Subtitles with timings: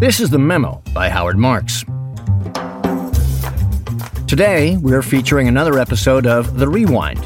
[0.00, 1.84] This is The Memo by Howard Marks.
[4.26, 7.22] Today, we're featuring another episode of The Rewind,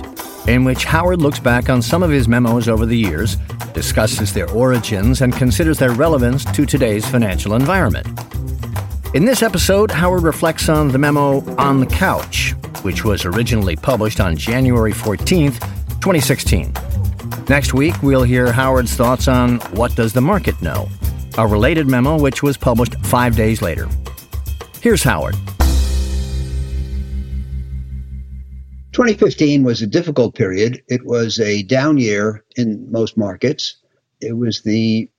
[0.48, 3.36] in which Howard looks back on some of his memos over the years,
[3.74, 8.08] discusses their origins, and considers their relevance to today's financial environment.
[9.14, 14.18] In this episode, Howard reflects on the memo On the Couch, which was originally published
[14.18, 15.60] on January 14th,
[16.00, 16.72] 2016.
[17.48, 20.88] Next week, we'll hear Howard's thoughts on What Does the Market Know?
[21.38, 23.88] A related memo which was published five days later.
[24.80, 25.34] Here's Howard.
[28.92, 30.80] 2015 was a difficult period.
[30.86, 33.76] It was a down year in most markets.
[34.20, 35.10] It was the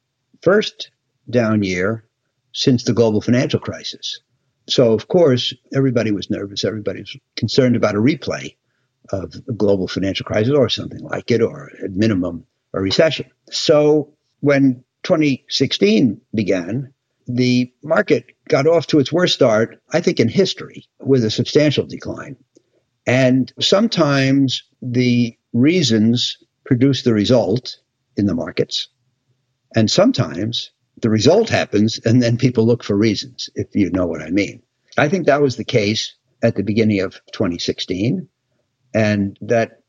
[0.41, 0.91] first
[1.30, 2.05] down year
[2.54, 4.22] since the global financial crisis.
[4.68, 6.63] So, of course, everybody was nervous.
[6.63, 8.55] Everybody was concerned about a replay
[9.10, 13.30] of the global financial crisis or something like it, or at minimum, a recession.
[13.52, 16.91] So, when 2016 began,
[17.27, 21.85] the market got off to its worst start, I think, in history with a substantial
[21.85, 22.35] decline.
[23.07, 27.77] And sometimes the reasons produce the result
[28.18, 28.88] in the markets.
[29.76, 30.71] And sometimes
[31.02, 34.62] the result happens and then people look for reasons, if you know what I mean.
[34.98, 38.27] I think that was the case at the beginning of 2016.
[38.94, 39.82] And that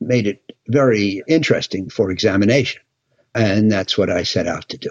[0.00, 2.82] made it very interesting for examination.
[3.38, 4.90] And that's what I set out to do.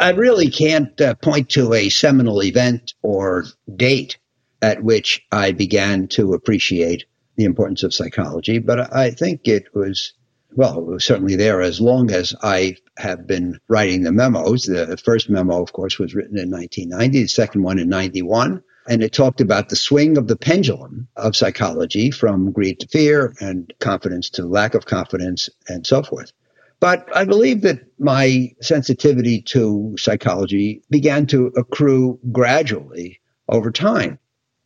[0.00, 3.44] I really can't uh, point to a seminal event or
[3.76, 4.18] date
[4.60, 7.04] at which I began to appreciate
[7.36, 10.12] the importance of psychology, but I think it was,
[10.56, 14.64] well, it was certainly there as long as I have been writing the memos.
[14.64, 18.64] The first memo, of course, was written in 1990, the second one in 91.
[18.88, 23.34] And it talked about the swing of the pendulum of psychology from greed to fear
[23.40, 26.32] and confidence to lack of confidence and so forth.
[26.80, 34.18] But I believe that my sensitivity to psychology began to accrue gradually over time.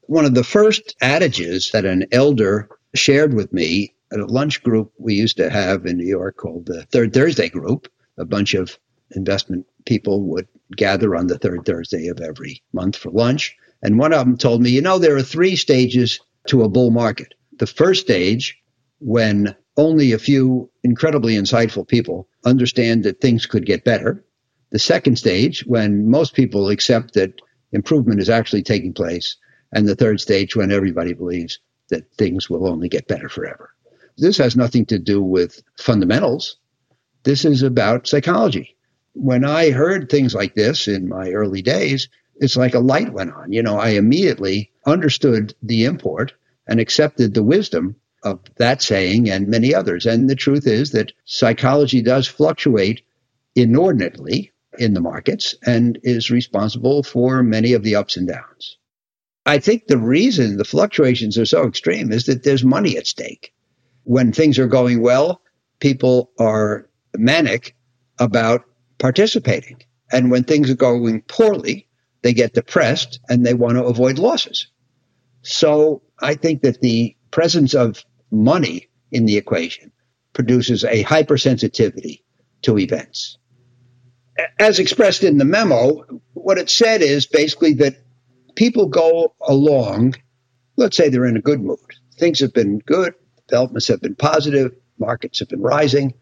[0.03, 4.93] One of the first adages that an elder shared with me at a lunch group
[4.99, 8.79] we used to have in New York called the Third Thursday Group, a bunch of
[9.11, 10.47] investment people would
[10.77, 13.57] gather on the third Thursday of every month for lunch.
[13.85, 16.19] And one of them told me, you know, there are three stages
[16.49, 17.35] to a bull market.
[17.59, 18.59] The first stage,
[18.99, 24.25] when only a few incredibly insightful people understand that things could get better.
[24.71, 27.41] The second stage, when most people accept that
[27.73, 29.37] improvement is actually taking place.
[29.73, 31.59] And the third stage, when everybody believes
[31.91, 33.71] that things will only get better forever.
[34.17, 36.57] This has nothing to do with fundamentals.
[37.25, 38.77] This is about psychology.
[39.15, 43.33] When I heard things like this in my early days, it's like a light went
[43.33, 43.53] on.
[43.53, 46.33] You know, I immediately understood the import
[46.67, 50.07] and accepted the wisdom of that saying and many others.
[50.07, 53.03] And the truth is that psychology does fluctuate
[53.55, 58.79] inordinately in the markets and is responsible for many of the ups and downs.
[59.47, 63.53] I think the reason the fluctuations are so extreme is that there's money at stake.
[64.05, 65.43] When things are going well,
[65.81, 67.77] people are manic
[68.19, 68.65] about
[68.99, 69.83] participating.
[70.11, 71.89] And when things are going poorly,
[72.25, 74.69] they get depressed and they want to avoid losses.
[75.43, 79.93] So I think that the presence of money in the equation
[80.33, 82.23] produces a hypersensitivity
[82.63, 83.37] to events.
[84.59, 86.03] As expressed in the memo,
[86.33, 87.97] what it said is basically that
[88.57, 90.15] people go along,
[90.77, 91.79] let's say they're in a good mood.
[92.19, 93.13] Things have been good,
[93.49, 96.15] developments have been positive, markets have been rising,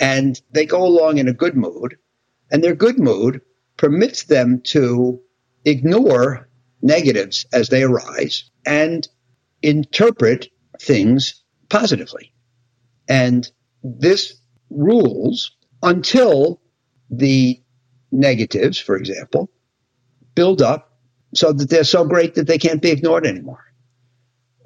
[0.00, 1.98] and they go along in a good mood.
[2.50, 3.42] And their good mood
[3.76, 5.20] permits them to
[5.64, 6.48] ignore
[6.80, 9.08] negatives as they arise and
[9.62, 10.48] interpret
[10.80, 12.32] things positively.
[13.08, 13.48] And
[13.82, 14.40] this
[14.70, 15.52] rules
[15.82, 16.60] until
[17.10, 17.60] the
[18.10, 19.50] negatives, for example,
[20.34, 20.98] build up
[21.34, 23.64] so that they're so great that they can't be ignored anymore.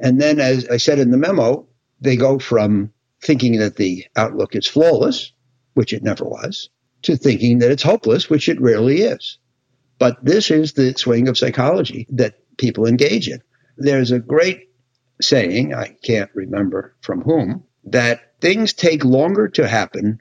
[0.00, 1.66] And then, as I said in the memo,
[2.00, 2.92] they go from
[3.22, 5.32] thinking that the outlook is flawless,
[5.74, 6.68] which it never was,
[7.02, 9.38] to thinking that it's hopeless, which it rarely is.
[9.98, 13.42] But this is the swing of psychology that people engage in.
[13.76, 14.68] There's a great
[15.20, 20.20] saying, I can't remember from whom, that things take longer to happen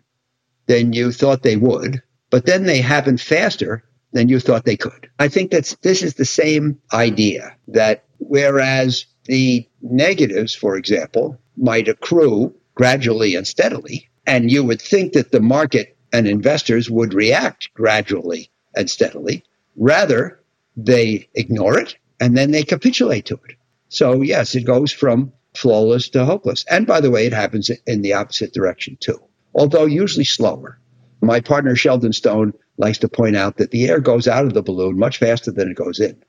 [0.67, 3.83] than you thought they would, but then they happen faster
[4.13, 5.09] than you thought they could.
[5.19, 11.87] I think that this is the same idea that whereas the negatives, for example, might
[11.87, 17.73] accrue gradually and steadily, and you would think that the market and investors would react
[17.73, 19.43] gradually and steadily,
[19.75, 20.41] Rather,
[20.77, 23.57] they ignore it and then they capitulate to it.
[23.89, 26.65] So, yes, it goes from flawless to hopeless.
[26.69, 29.19] And by the way, it happens in the opposite direction too.
[29.55, 30.77] although usually slower.
[31.21, 34.61] My partner Sheldon Stone likes to point out that the air goes out of the
[34.61, 36.21] balloon much faster than it goes in.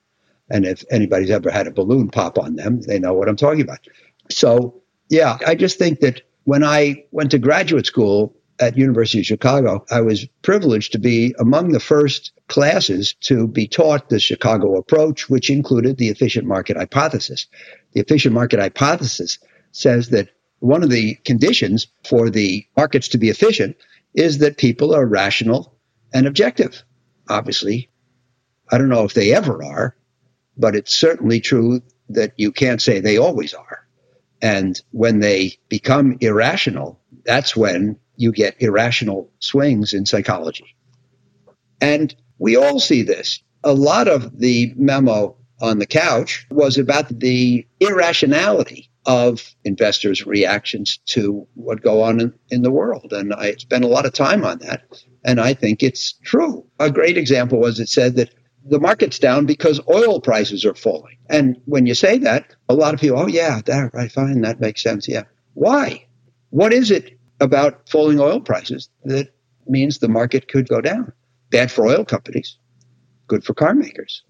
[0.48, 3.60] And if anybody's ever had a balloon pop on them, they know what I'm talking
[3.62, 3.80] about.
[4.30, 9.26] So, yeah, I just think that when I went to graduate school at University of
[9.26, 14.76] Chicago, I was privileged to be among the first classes to be taught the Chicago
[14.76, 17.46] approach, which included the efficient market hypothesis.
[17.92, 19.38] The efficient market hypothesis
[19.72, 20.30] says that
[20.60, 23.76] one of the conditions for the markets to be efficient
[24.14, 25.74] is that people are rational
[26.14, 26.82] and objective.
[27.28, 27.90] Obviously,
[28.70, 29.96] I don't know if they ever are,
[30.56, 33.86] but it's certainly true that you can't say they always are.
[34.40, 40.76] And when they become irrational, that's when you get irrational swings in psychology.
[41.80, 43.40] And we all see this.
[43.64, 50.98] A lot of the memo on the couch was about the irrationality of investors' reactions
[51.06, 53.12] to what go on in, in, the world.
[53.12, 54.82] And I spent a lot of time on that.
[55.24, 56.66] And I think it's true.
[56.80, 58.34] A great example was it said that
[58.64, 61.16] the market's down because oil prices are falling.
[61.30, 64.60] And when you say that, a lot of people, oh, yeah, that, right, fine, that
[64.60, 65.06] makes sense.
[65.06, 65.22] Yeah.
[65.54, 66.04] Why?
[66.50, 69.28] What is it about falling oil prices that
[69.66, 71.12] means the market could go down?
[71.50, 72.58] Bad for oil companies,
[73.26, 74.22] good for car makers,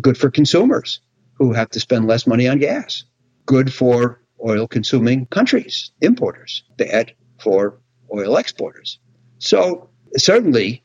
[0.00, 1.00] good for consumers
[1.34, 3.04] who have to spend less money on gas,
[3.46, 7.80] good for oil consuming countries, importers, bad for
[8.12, 8.98] oil exporters.
[9.38, 10.84] So certainly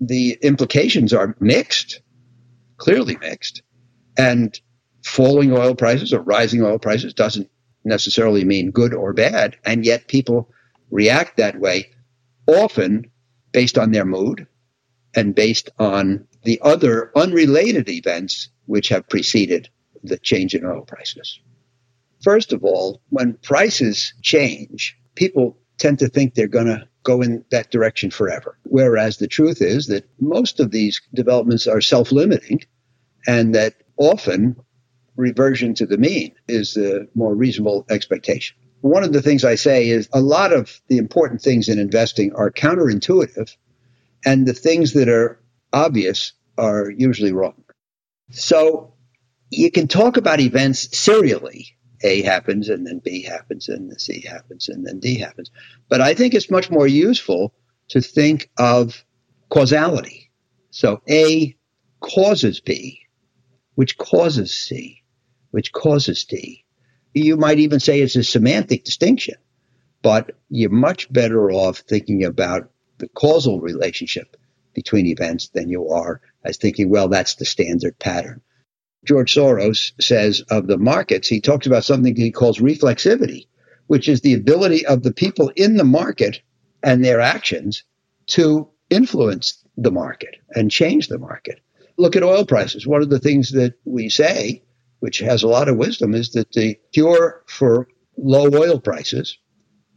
[0.00, 2.00] the implications are mixed,
[2.76, 3.62] clearly mixed.
[4.16, 4.58] And
[5.04, 7.48] falling oil prices or rising oil prices doesn't
[7.84, 9.56] necessarily mean good or bad.
[9.64, 10.50] And yet people
[10.92, 11.90] react that way
[12.46, 13.10] often
[13.50, 14.46] based on their mood
[15.16, 19.68] and based on the other unrelated events which have preceded
[20.04, 21.40] the change in oil prices.
[22.22, 27.44] First of all, when prices change, people tend to think they're going to go in
[27.50, 28.56] that direction forever.
[28.64, 32.60] Whereas the truth is that most of these developments are self limiting
[33.26, 34.56] and that often
[35.16, 38.56] reversion to the mean is the more reasonable expectation.
[38.82, 42.32] One of the things I say is a lot of the important things in investing
[42.34, 43.56] are counterintuitive,
[44.26, 45.40] and the things that are
[45.72, 47.64] obvious are usually wrong.
[48.30, 48.94] So
[49.50, 54.20] you can talk about events serially a happens and then B happens and then C
[54.20, 55.50] happens and then D happens.
[55.88, 57.54] But I think it's much more useful
[57.88, 59.04] to think of
[59.48, 60.30] causality.
[60.70, 61.56] So A
[62.00, 63.00] causes B,
[63.74, 65.02] which causes C,
[65.52, 66.61] which causes D.
[67.14, 69.34] You might even say it's a semantic distinction,
[70.02, 74.36] but you're much better off thinking about the causal relationship
[74.74, 78.40] between events than you are as thinking, well, that's the standard pattern.
[79.04, 83.46] George Soros says of the markets, he talks about something he calls reflexivity,
[83.88, 86.40] which is the ability of the people in the market
[86.82, 87.84] and their actions
[88.28, 91.60] to influence the market and change the market.
[91.98, 92.86] Look at oil prices.
[92.86, 94.62] One of the things that we say,
[95.02, 99.36] which has a lot of wisdom, is that the cure for low oil prices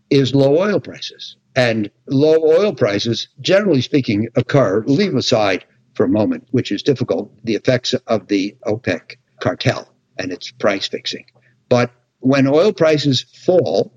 [0.09, 1.37] is low oil prices.
[1.55, 5.63] And low oil prices, generally speaking, occur, leave aside
[5.93, 10.87] for a moment, which is difficult, the effects of the OPEC cartel and its price
[10.87, 11.25] fixing.
[11.69, 11.91] But
[12.21, 13.93] when oil prices fall,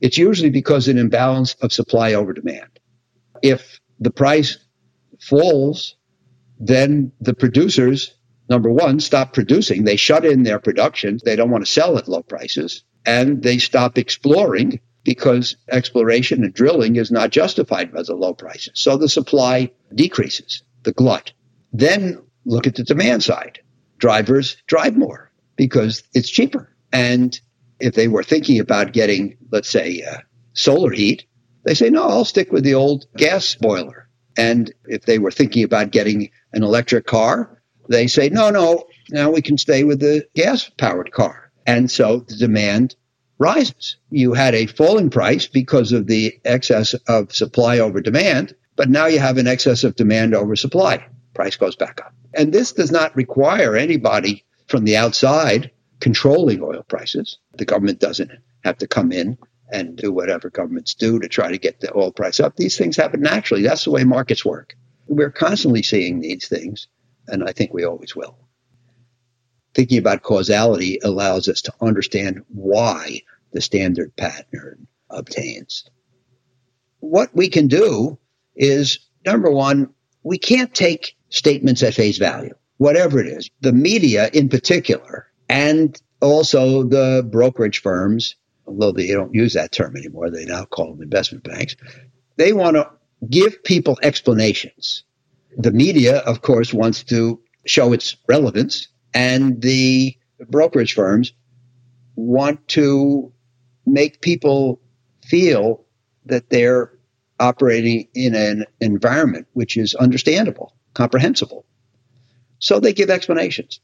[0.00, 2.80] it's usually because of an imbalance of supply over demand.
[3.40, 4.58] If the price
[5.20, 5.94] falls,
[6.58, 8.14] then the producers,
[8.50, 9.84] number one, stop producing.
[9.84, 11.20] They shut in their production.
[11.24, 12.84] They don't want to sell at low prices.
[13.06, 18.72] And they stop exploring because exploration and drilling is not justified by the low prices.
[18.74, 21.32] So the supply decreases the glut.
[21.72, 23.60] Then look at the demand side.
[23.98, 26.74] Drivers drive more because it's cheaper.
[26.92, 27.40] And
[27.78, 30.18] if they were thinking about getting, let's say, uh,
[30.52, 31.24] solar heat,
[31.64, 34.08] they say, no, I'll stick with the old gas boiler.
[34.36, 37.59] And if they were thinking about getting an electric car,
[37.90, 41.50] they say, no, no, now we can stay with the gas powered car.
[41.66, 42.94] And so the demand
[43.38, 43.96] rises.
[44.10, 49.06] You had a falling price because of the excess of supply over demand, but now
[49.06, 51.04] you have an excess of demand over supply.
[51.34, 52.14] Price goes back up.
[52.34, 57.38] And this does not require anybody from the outside controlling oil prices.
[57.56, 58.30] The government doesn't
[58.64, 59.36] have to come in
[59.72, 62.56] and do whatever governments do to try to get the oil price up.
[62.56, 63.62] These things happen naturally.
[63.62, 64.76] That's the way markets work.
[65.08, 66.86] We're constantly seeing these things,
[67.30, 68.36] and I think we always will.
[69.74, 73.20] Thinking about causality allows us to understand why
[73.52, 75.84] the standard pattern obtains.
[77.00, 78.18] What we can do
[78.56, 79.90] is number one,
[80.22, 83.50] we can't take statements at face value, whatever it is.
[83.60, 89.96] The media in particular, and also the brokerage firms, although they don't use that term
[89.96, 91.76] anymore, they now call them investment banks.
[92.36, 92.90] They want to
[93.28, 95.04] give people explanations.
[95.56, 100.16] The media, of course, wants to show its relevance, and the
[100.48, 101.32] brokerage firms
[102.16, 103.32] want to
[103.86, 104.80] make people
[105.24, 105.84] feel
[106.26, 106.92] that they're
[107.38, 111.64] operating in an environment which is understandable, comprehensible.
[112.58, 113.80] So they give explanations.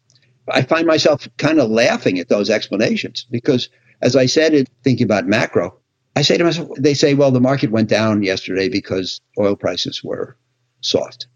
[0.48, 3.68] I find myself kind of laughing at those explanations because,
[4.02, 5.76] as I said, in thinking about macro,
[6.14, 10.04] I say to myself, they say, well, the market went down yesterday because oil prices
[10.04, 10.36] were
[10.82, 11.26] soft.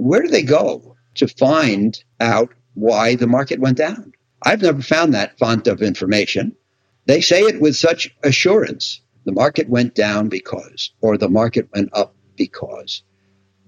[0.00, 4.12] Where do they go to find out why the market went down?
[4.42, 6.56] I've never found that font of information.
[7.04, 9.02] They say it with such assurance.
[9.26, 13.02] The market went down because, or the market went up because.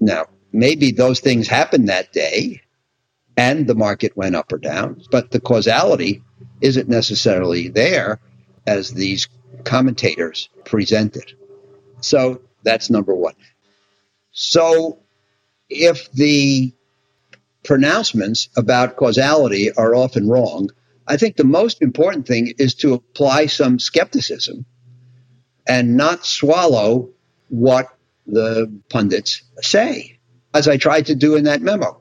[0.01, 2.63] Now, maybe those things happened that day
[3.37, 6.23] and the market went up or down, but the causality
[6.63, 8.21] isn't necessarily there
[8.67, 9.29] as these
[9.65, 11.35] commentators present it.
[12.01, 13.35] So that's number one.
[14.33, 15.02] So
[15.73, 16.73] if the
[17.65, 20.71] pronouncements about causality are often wrong,
[21.07, 24.65] I think the most important thing is to apply some skepticism
[25.67, 27.11] and not swallow
[27.49, 27.89] what
[28.27, 30.19] the pundits say,
[30.55, 32.01] as I tried to do in that memo.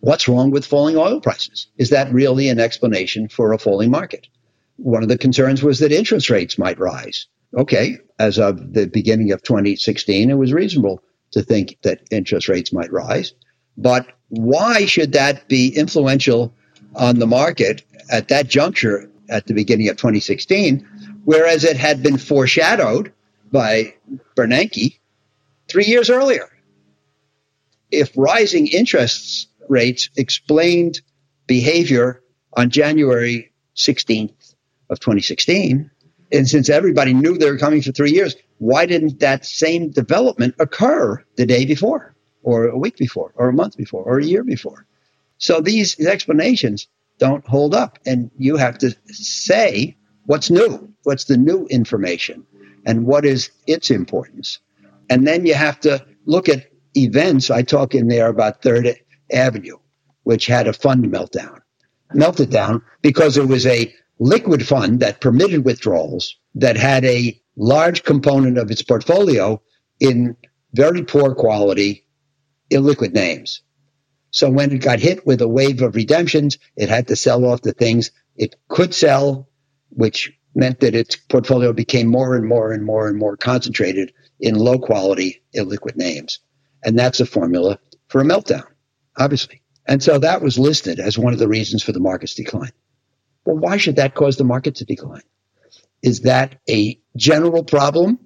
[0.00, 1.66] What's wrong with falling oil prices?
[1.78, 4.28] Is that really an explanation for a falling market?
[4.76, 7.26] One of the concerns was that interest rates might rise.
[7.56, 11.02] Okay, as of the beginning of 2016, it was reasonable
[11.36, 13.34] to think that interest rates might rise.
[13.76, 16.54] But why should that be influential
[16.94, 22.16] on the market at that juncture at the beginning of 2016, whereas it had been
[22.16, 23.12] foreshadowed
[23.52, 23.92] by
[24.34, 24.98] Bernanke
[25.68, 26.48] three years earlier?
[27.90, 31.02] If rising interest rates explained
[31.46, 32.22] behavior
[32.54, 34.54] on January 16th
[34.88, 35.90] of 2016,
[36.32, 40.54] and since everybody knew they were coming for three years, why didn't that same development
[40.58, 44.44] occur the day before, or a week before, or a month before, or a year
[44.44, 44.86] before?
[45.38, 47.98] So these explanations don't hold up.
[48.06, 52.46] And you have to say what's new, what's the new information,
[52.84, 54.58] and what is its importance.
[55.10, 57.50] And then you have to look at events.
[57.50, 58.96] I talk in there about Third
[59.32, 59.76] Avenue,
[60.24, 61.60] which had a fund meltdown.
[62.14, 68.04] Melted down because it was a liquid fund that permitted withdrawals that had a large
[68.04, 69.60] component of its portfolio
[70.00, 70.36] in
[70.74, 72.06] very poor quality
[72.70, 73.62] illiquid names.
[74.30, 77.62] So when it got hit with a wave of redemptions, it had to sell off
[77.62, 79.48] the things it could sell,
[79.90, 84.54] which meant that its portfolio became more and more and more and more concentrated in
[84.54, 86.38] low quality illiquid names.
[86.84, 88.66] And that's a formula for a meltdown,
[89.16, 89.62] obviously.
[89.86, 92.72] And so that was listed as one of the reasons for the market's decline.
[93.44, 95.22] Well, why should that cause the market to decline?
[96.02, 98.18] Is that a general problem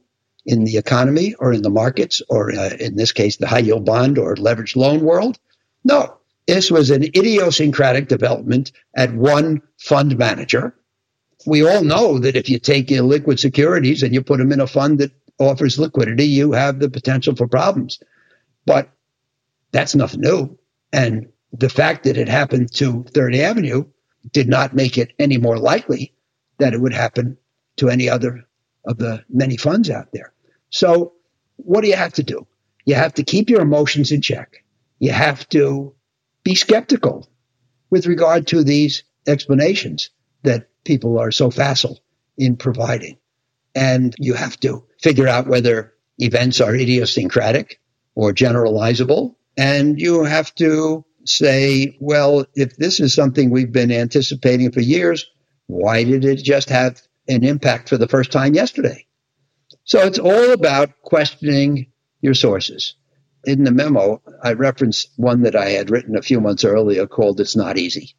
[0.47, 3.85] in the economy or in the markets or uh, in this case, the high yield
[3.85, 5.39] bond or leveraged loan world?
[5.85, 10.75] No, this was an idiosyncratic development at one fund manager.
[11.47, 14.67] We all know that if you take illiquid securities and you put them in a
[14.67, 17.99] fund that offers liquidity, you have the potential for problems.
[18.67, 18.91] But
[19.73, 20.59] that's nothing new.
[20.93, 23.85] And the fact that it happened to Third Avenue
[24.33, 26.13] did not make it any more likely
[26.59, 27.39] that it would happen
[27.77, 28.45] to any other
[28.85, 30.33] of the many funds out there.
[30.71, 31.15] So,
[31.57, 32.47] what do you have to do?
[32.87, 34.65] You have to keep your emotions in check
[35.01, 35.95] you have to
[36.45, 37.29] be skeptical
[37.91, 40.11] with regard to these explanations
[40.45, 41.99] that people are so facile
[42.39, 43.19] in providing.
[43.75, 47.81] And you have to figure out whether events are idiosyncratic
[48.15, 49.35] or generalizable.
[49.57, 55.27] And you have to say, well, if this is something we've been anticipating for years,
[55.67, 59.07] why did it just have an impact for the first time yesterday?
[59.85, 62.95] So it's all about questioning your sources
[63.45, 67.41] in the memo, I referenced one that I had written a few months earlier called
[67.41, 68.15] It's Not Easy.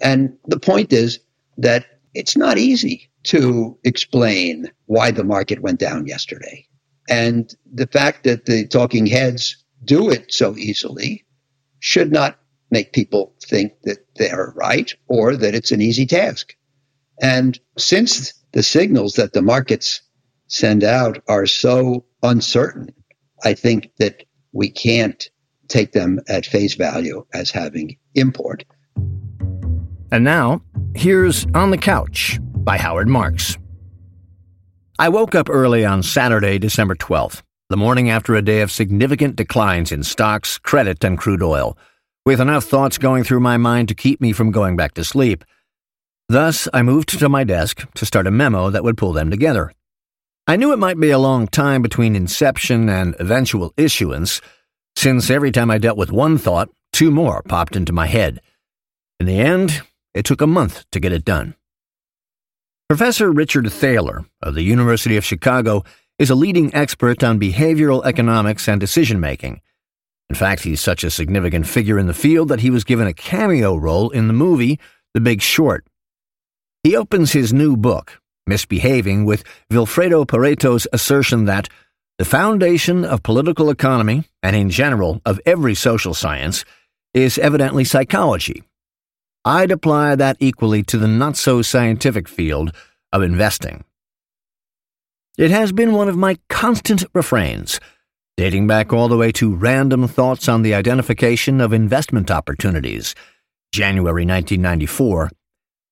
[0.00, 1.20] And the point is
[1.58, 6.66] that it's not easy to explain why the market went down yesterday.
[7.08, 11.24] And the fact that the talking heads do it so easily
[11.80, 12.38] should not
[12.70, 16.54] make people think that they're right or that it's an easy task.
[17.20, 20.02] And since the signals that the markets
[20.48, 22.94] send out are so uncertain,
[23.44, 25.28] I think that we can't
[25.68, 28.64] take them at face value as having import.
[30.12, 30.62] And now,
[30.94, 33.58] here's On the Couch by Howard Marks.
[34.98, 39.34] I woke up early on Saturday, December 12th, the morning after a day of significant
[39.34, 41.76] declines in stocks, credit, and crude oil,
[42.24, 45.44] with enough thoughts going through my mind to keep me from going back to sleep.
[46.28, 49.72] Thus, I moved to my desk to start a memo that would pull them together.
[50.46, 54.40] I knew it might be a long time between inception and eventual issuance,
[54.96, 58.40] since every time I dealt with one thought, two more popped into my head.
[59.20, 59.82] In the end,
[60.14, 61.54] it took a month to get it done.
[62.88, 65.84] Professor Richard Thaler of the University of Chicago
[66.18, 69.60] is a leading expert on behavioral economics and decision making.
[70.28, 73.14] In fact, he's such a significant figure in the field that he was given a
[73.14, 74.78] cameo role in the movie
[75.12, 75.86] The Big Short.
[76.84, 81.70] He opens his new book, Misbehaving, with Vilfredo Pareto's assertion that
[82.18, 86.62] the foundation of political economy, and in general of every social science,
[87.14, 88.64] is evidently psychology.
[89.46, 92.72] I'd apply that equally to the not so scientific field
[93.14, 93.84] of investing.
[95.38, 97.80] It has been one of my constant refrains,
[98.36, 103.14] dating back all the way to random thoughts on the identification of investment opportunities,
[103.72, 105.30] January 1994,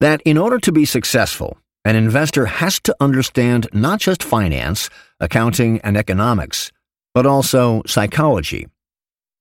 [0.02, 4.90] that in order to be successful, an investor has to understand not just finance,
[5.20, 6.72] accounting, and economics,
[7.14, 8.66] but also psychology.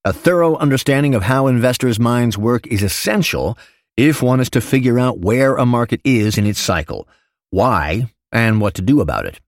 [0.06, 3.58] A thorough understanding of how investors' minds work is essential
[3.98, 7.08] if one is to figure out where a market is in its cycle,
[7.50, 9.42] why, and what to do about it.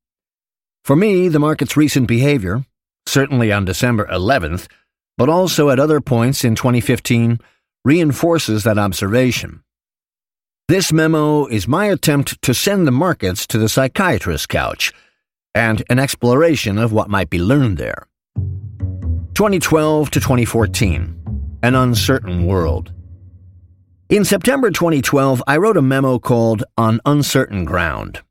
[0.83, 2.65] For me, the market's recent behavior,
[3.05, 4.65] certainly on December 11th,
[5.15, 7.39] but also at other points in 2015,
[7.85, 9.63] reinforces that observation.
[10.69, 14.93] This memo is my attempt to send the markets to the psychiatrist's couch
[15.53, 18.07] and an exploration of what might be learned there.
[19.33, 22.93] 2012 to 2014 An Uncertain World.
[24.07, 28.21] In September 2012, I wrote a memo called On Uncertain Ground.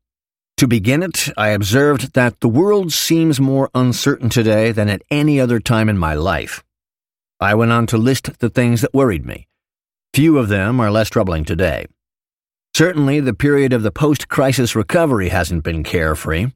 [0.57, 5.39] To begin it, I observed that the world seems more uncertain today than at any
[5.39, 6.63] other time in my life.
[7.39, 9.47] I went on to list the things that worried me.
[10.15, 11.85] Few of them are less troubling today.
[12.75, 16.47] Certainly, the period of the post crisis recovery hasn't been carefree.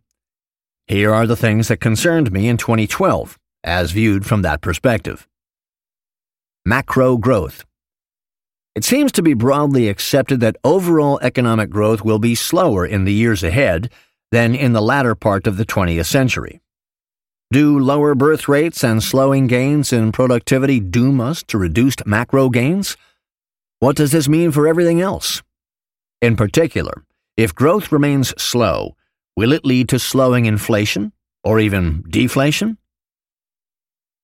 [0.87, 5.27] Here are the things that concerned me in 2012, as viewed from that perspective.
[6.65, 7.65] Macro growth.
[8.73, 13.13] It seems to be broadly accepted that overall economic growth will be slower in the
[13.13, 13.91] years ahead
[14.31, 16.61] than in the latter part of the 20th century.
[17.51, 22.97] Do lower birth rates and slowing gains in productivity doom us to reduced macro gains?
[23.79, 25.43] What does this mean for everything else?
[26.21, 27.03] In particular,
[27.35, 28.95] if growth remains slow,
[29.35, 31.11] will it lead to slowing inflation
[31.43, 32.79] or even deflation?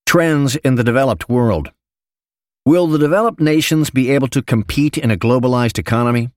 [0.08, 1.72] Trends in the developed world.
[2.66, 6.32] Will the developed nations be able to compete in a globalized economy?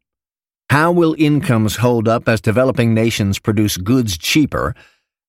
[0.69, 4.75] How will incomes hold up as developing nations produce goods cheaper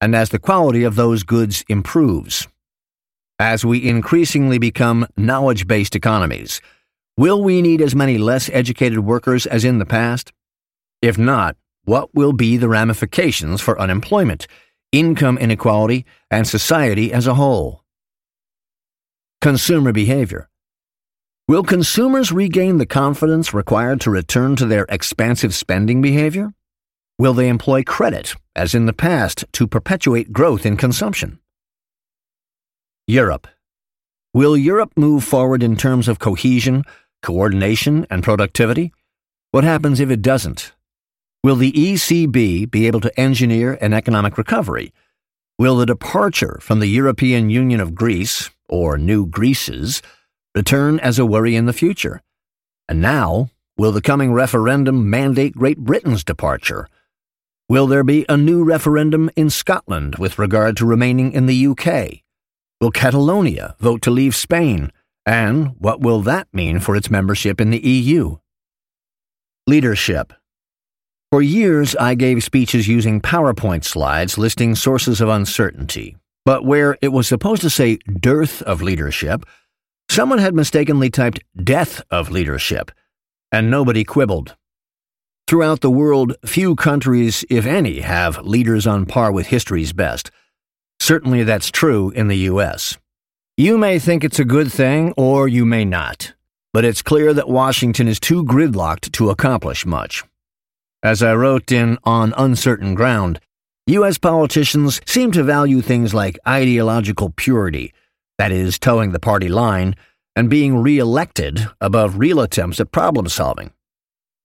[0.01, 2.47] and as the quality of those goods improves?
[3.39, 6.59] As we increasingly become knowledge based economies,
[7.17, 10.31] will we need as many less educated workers as in the past?
[11.01, 14.47] If not, what will be the ramifications for unemployment,
[14.91, 17.83] income inequality, and society as a whole?
[19.41, 20.49] Consumer behavior.
[21.47, 26.53] Will consumers regain the confidence required to return to their expansive spending behavior?
[27.17, 31.39] Will they employ credit, as in the past, to perpetuate growth in consumption?
[33.07, 33.47] Europe.
[34.33, 36.83] Will Europe move forward in terms of cohesion,
[37.21, 38.91] coordination, and productivity?
[39.51, 40.73] What happens if it doesn't?
[41.43, 44.93] Will the ECB be able to engineer an economic recovery?
[45.59, 50.01] Will the departure from the European Union of Greece, or New Greece's,
[50.53, 52.21] return as a worry in the future?
[52.89, 56.87] And now, will the coming referendum mandate Great Britain's departure?
[57.69, 62.23] Will there be a new referendum in Scotland with regard to remaining in the UK?
[62.79, 64.91] Will Catalonia vote to leave Spain?
[65.27, 68.37] And what will that mean for its membership in the EU?
[69.67, 70.33] Leadership.
[71.31, 77.09] For years, I gave speeches using PowerPoint slides listing sources of uncertainty, but where it
[77.09, 79.45] was supposed to say dearth of leadership,
[80.09, 82.91] Someone had mistakenly typed death of leadership,
[83.51, 84.55] and nobody quibbled.
[85.47, 90.31] Throughout the world, few countries, if any, have leaders on par with history's best.
[90.99, 92.97] Certainly that's true in the U.S.
[93.59, 96.33] You may think it's a good thing, or you may not,
[96.73, 100.23] but it's clear that Washington is too gridlocked to accomplish much.
[101.01, 103.39] As I wrote in On Uncertain Ground,
[103.87, 104.19] U.S.
[104.19, 107.95] politicians seem to value things like ideological purity
[108.37, 109.95] that is, toeing the party line,
[110.35, 113.71] and being re elected above real attempts at problem solving.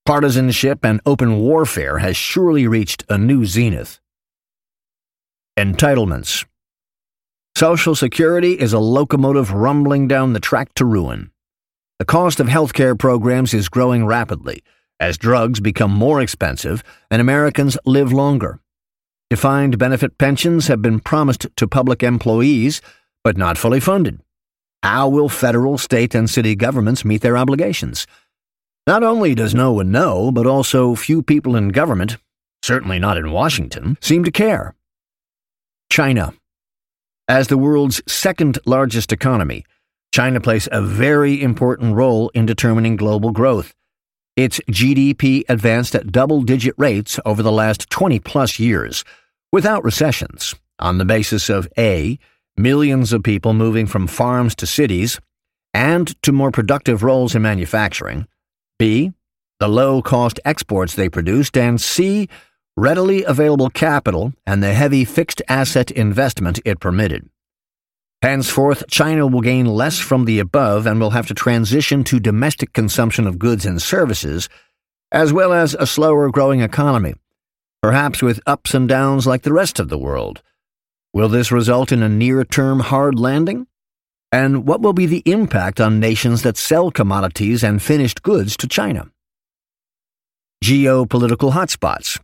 [0.06, 4.00] Partisanship and open warfare has surely reached a new zenith.
[5.58, 6.46] Entitlements.
[7.62, 11.30] Social Security is a locomotive rumbling down the track to ruin.
[12.00, 14.64] The cost of healthcare programs is growing rapidly
[14.98, 18.58] as drugs become more expensive and Americans live longer.
[19.30, 22.80] Defined benefit pensions have been promised to public employees,
[23.22, 24.20] but not fully funded.
[24.82, 28.08] How will federal, state, and city governments meet their obligations?
[28.88, 32.16] Not only does no one know, but also few people in government,
[32.64, 34.74] certainly not in Washington, seem to care.
[35.92, 36.34] China.
[37.28, 39.64] As the world's second largest economy,
[40.12, 43.74] China plays a very important role in determining global growth.
[44.36, 49.04] Its GDP advanced at double digit rates over the last 20 plus years
[49.52, 52.18] without recessions, on the basis of A,
[52.56, 55.20] millions of people moving from farms to cities
[55.72, 58.26] and to more productive roles in manufacturing,
[58.78, 59.12] B,
[59.60, 62.28] the low cost exports they produced, and C,
[62.76, 67.28] readily available capital and the heavy fixed asset investment it permitted.
[68.22, 72.72] Henceforth, China will gain less from the above and will have to transition to domestic
[72.72, 74.48] consumption of goods and services,
[75.10, 77.14] as well as a slower growing economy
[77.82, 80.40] perhaps with ups and downs like the rest of the world.
[81.12, 83.66] Will this result in a near term hard landing?
[84.30, 88.68] And what will be the impact on nations that sell commodities and finished goods to
[88.68, 89.10] China?
[90.64, 92.18] Geopolitical hotspots.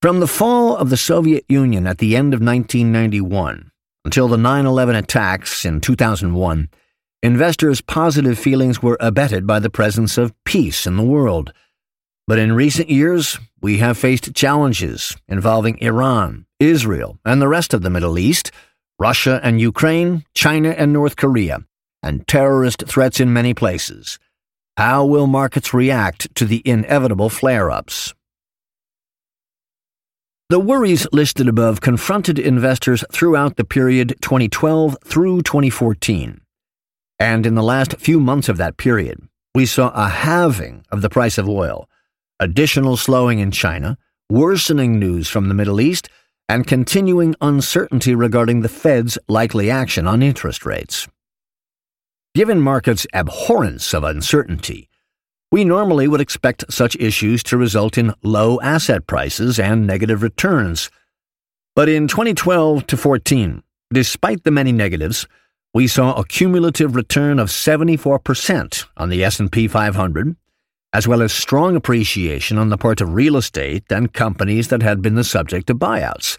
[0.00, 3.72] From the fall of the Soviet Union at the end of 1991
[4.04, 6.68] until the 9 11 attacks in 2001,
[7.20, 11.52] investors' positive feelings were abetted by the presence of peace in the world.
[12.28, 17.82] But in recent years, we have faced challenges involving Iran, Israel, and the rest of
[17.82, 18.52] the Middle East,
[19.00, 21.64] Russia and Ukraine, China and North Korea,
[22.04, 24.20] and terrorist threats in many places.
[24.76, 28.14] How will markets react to the inevitable flare ups?
[30.50, 36.40] The worries listed above confronted investors throughout the period 2012 through 2014.
[37.18, 39.20] And in the last few months of that period,
[39.54, 41.86] we saw a halving of the price of oil
[42.40, 43.98] additional slowing in China,
[44.30, 46.08] worsening news from the Middle East,
[46.48, 51.08] and continuing uncertainty regarding the Fed's likely action on interest rates.
[52.34, 54.87] Given markets' abhorrence of uncertainty,
[55.50, 60.90] we normally would expect such issues to result in low asset prices and negative returns.
[61.74, 65.26] But in 2012 to 14, despite the many negatives,
[65.72, 70.36] we saw a cumulative return of 74% on the S&P 500
[70.92, 75.02] as well as strong appreciation on the part of real estate and companies that had
[75.02, 76.38] been the subject of buyouts.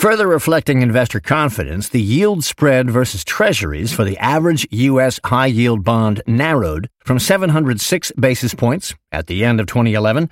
[0.00, 5.20] Further reflecting investor confidence, the yield spread versus treasuries for the average U.S.
[5.26, 10.30] high yield bond narrowed from 706 basis points at the end of 2011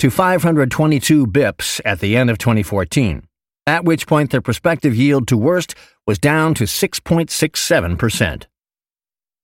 [0.00, 3.26] to 522 bips at the end of 2014,
[3.66, 5.74] at which point their prospective yield to worst
[6.06, 8.44] was down to 6.67%.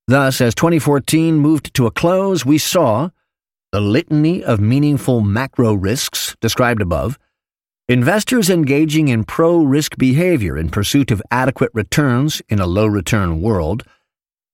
[0.07, 3.09] Thus, as 2014 moved to a close, we saw
[3.71, 7.19] the litany of meaningful macro risks described above,
[7.93, 13.41] investors engaging in pro risk behavior in pursuit of adequate returns in a low return
[13.41, 13.85] world,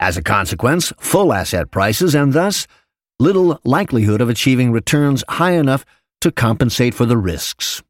[0.01, 2.67] as a consequence, full asset prices, and thus
[3.19, 5.85] little likelihood of achieving returns high enough
[6.21, 7.83] to compensate for the risks.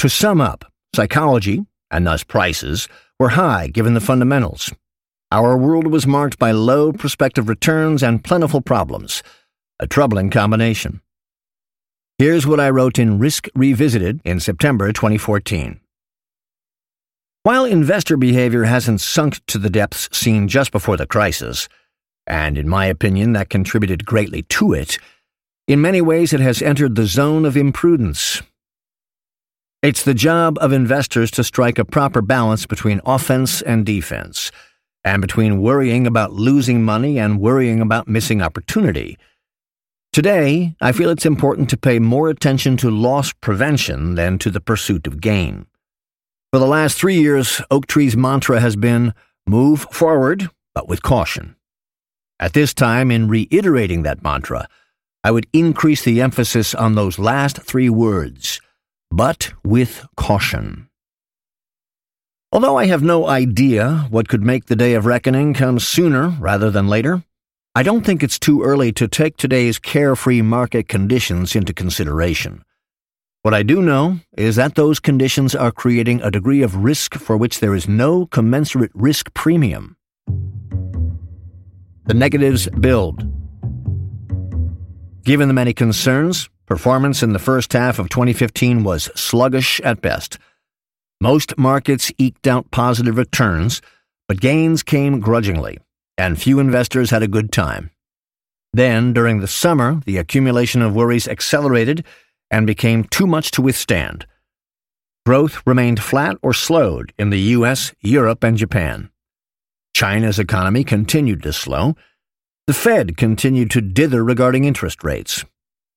[0.00, 4.70] To sum up, psychology, and thus prices, were high given the fundamentals
[5.32, 9.22] our world was marked by low prospective returns and plentiful problems,
[9.78, 11.00] a troubling combination.
[12.20, 15.80] Here's what I wrote in Risk Revisited in September 2014.
[17.44, 21.66] While investor behavior hasn't sunk to the depths seen just before the crisis,
[22.26, 24.98] and in my opinion that contributed greatly to it,
[25.66, 28.42] in many ways it has entered the zone of imprudence.
[29.80, 34.52] It's the job of investors to strike a proper balance between offense and defense
[35.04, 39.16] and between worrying about losing money and worrying about missing opportunity.
[40.12, 44.60] Today, I feel it's important to pay more attention to loss prevention than to the
[44.60, 45.66] pursuit of gain.
[46.52, 49.14] For the last three years, Oaktree's mantra has been
[49.46, 51.54] move forward, but with caution.
[52.40, 54.66] At this time, in reiterating that mantra,
[55.22, 58.60] I would increase the emphasis on those last three words,
[59.12, 60.88] but with caution.
[62.50, 66.68] Although I have no idea what could make the day of reckoning come sooner rather
[66.68, 67.22] than later,
[67.74, 72.64] I don't think it's too early to take today's carefree market conditions into consideration.
[73.42, 77.36] What I do know is that those conditions are creating a degree of risk for
[77.36, 79.96] which there is no commensurate risk premium.
[82.06, 83.24] The negatives build.
[85.22, 90.38] Given the many concerns, performance in the first half of 2015 was sluggish at best
[91.20, 93.82] most markets eked out positive returns,
[94.26, 95.78] but gains came grudgingly,
[96.18, 97.90] and few investors had a good time.
[98.72, 102.04] Then, during the summer, the accumulation of worries accelerated,
[102.50, 104.26] and became too much to withstand.
[105.26, 109.10] Growth remained flat or slowed in the US, Europe, and Japan.
[109.94, 111.94] China's economy continued to slow.
[112.66, 115.44] The Fed continued to dither regarding interest rates.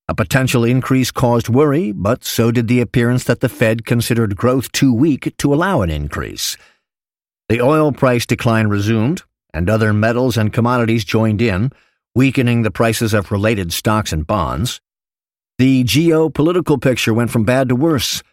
[0.10, 4.72] A potential increase caused worry, but so did the appearance that the Fed considered growth
[4.72, 6.58] too weak to allow an increase.
[7.48, 9.24] The oil price decline resumed,
[9.54, 11.72] and other metals and commodities joined in,
[12.16, 14.82] weakening the prices of related stocks and bonds.
[15.58, 18.24] The geopolitical picture went from bad to worse.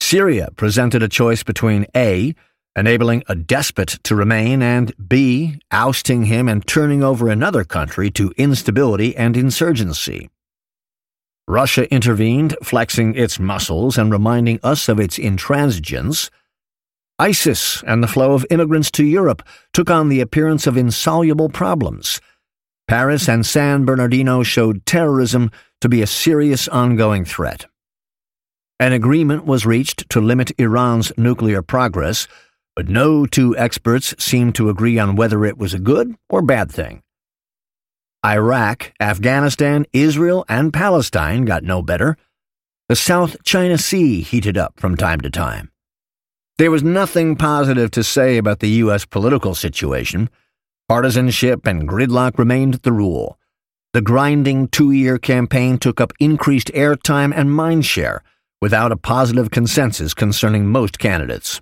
[0.00, 2.34] Syria presented a choice between A,
[2.76, 8.32] enabling a despot to remain, and B, ousting him and turning over another country to
[8.36, 10.30] instability and insurgency.
[11.48, 16.28] Russia intervened, flexing its muscles and reminding us of its intransigence.
[17.18, 22.20] ISIS and the flow of immigrants to Europe took on the appearance of insoluble problems.
[22.88, 25.50] Paris and San Bernardino showed terrorism
[25.80, 27.66] to be a serious ongoing threat.
[28.78, 32.28] An agreement was reached to limit Iran's nuclear progress,
[32.74, 36.70] but no two experts seemed to agree on whether it was a good or bad
[36.70, 37.02] thing.
[38.24, 42.16] Iraq, Afghanistan, Israel, and Palestine got no better.
[42.88, 45.70] The South China Sea heated up from time to time.
[46.58, 49.04] There was nothing positive to say about the U.S.
[49.04, 50.30] political situation.
[50.88, 53.38] Partisanship and gridlock remained the rule.
[53.92, 58.20] The grinding two year campaign took up increased airtime and mindshare
[58.62, 61.60] without a positive consensus concerning most candidates.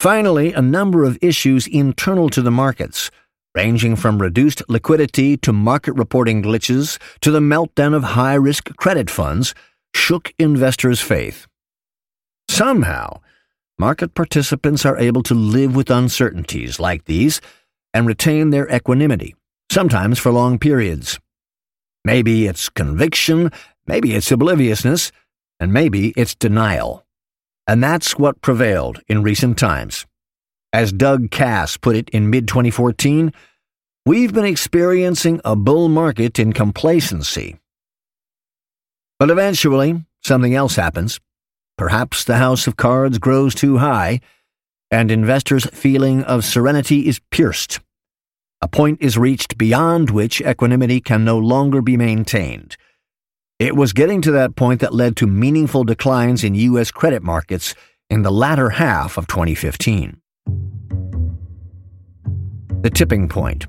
[0.00, 3.12] Finally, a number of issues internal to the markets,
[3.54, 9.08] ranging from reduced liquidity to market reporting glitches to the meltdown of high risk credit
[9.08, 9.54] funds,
[9.94, 11.46] shook investors' faith.
[12.48, 13.20] Somehow,
[13.80, 17.40] market participants are able to live with uncertainties like these
[17.94, 19.34] and retain their equanimity,
[19.72, 21.18] sometimes for long periods.
[22.04, 23.50] Maybe it's conviction,
[23.86, 25.12] maybe it's obliviousness,
[25.58, 27.06] and maybe it's denial.
[27.66, 30.06] And that's what prevailed in recent times.
[30.74, 33.32] As Doug Kass put it in mid 2014,
[34.04, 37.58] we've been experiencing a bull market in complacency.
[39.18, 41.18] But eventually, something else happens.
[41.80, 44.20] Perhaps the house of cards grows too high,
[44.90, 47.80] and investors' feeling of serenity is pierced.
[48.60, 52.76] A point is reached beyond which equanimity can no longer be maintained.
[53.58, 56.90] It was getting to that point that led to meaningful declines in U.S.
[56.90, 57.74] credit markets
[58.10, 60.20] in the latter half of 2015.
[62.82, 63.66] The tipping point.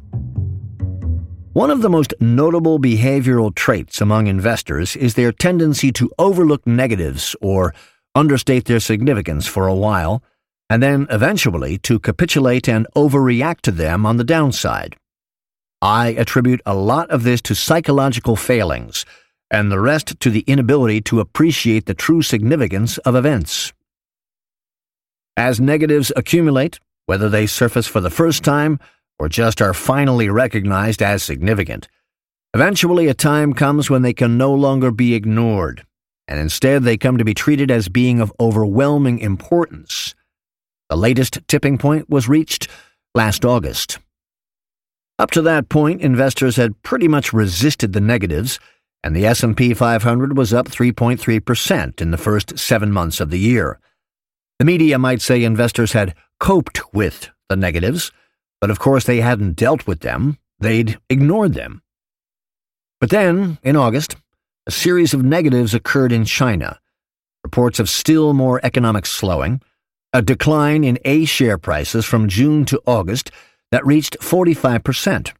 [1.53, 7.37] One of the most notable behavioral traits among investors is their tendency to overlook negatives
[7.41, 7.73] or
[8.15, 10.23] understate their significance for a while,
[10.69, 14.95] and then eventually to capitulate and overreact to them on the downside.
[15.81, 19.05] I attribute a lot of this to psychological failings
[19.49, 23.73] and the rest to the inability to appreciate the true significance of events.
[25.35, 28.79] As negatives accumulate, whether they surface for the first time
[29.19, 31.89] or just are finally recognized as significant,
[32.53, 35.85] eventually a time comes when they can no longer be ignored,
[36.31, 40.15] and instead they come to be treated as being of overwhelming importance.
[40.89, 42.69] The latest tipping point was reached
[43.13, 43.99] last August.
[45.19, 48.61] Up to that point, investors had pretty much resisted the negatives
[49.03, 53.77] and the S&P 500 was up 3.3% in the first 7 months of the year.
[54.57, 58.13] The media might say investors had coped with the negatives,
[58.61, 61.81] but of course they hadn't dealt with them, they'd ignored them.
[63.01, 64.15] But then, in August,
[64.67, 66.79] a series of negatives occurred in China.
[67.43, 69.59] Reports of still more economic slowing,
[70.13, 73.31] a decline in A share prices from June to August
[73.71, 75.31] that reached 45%,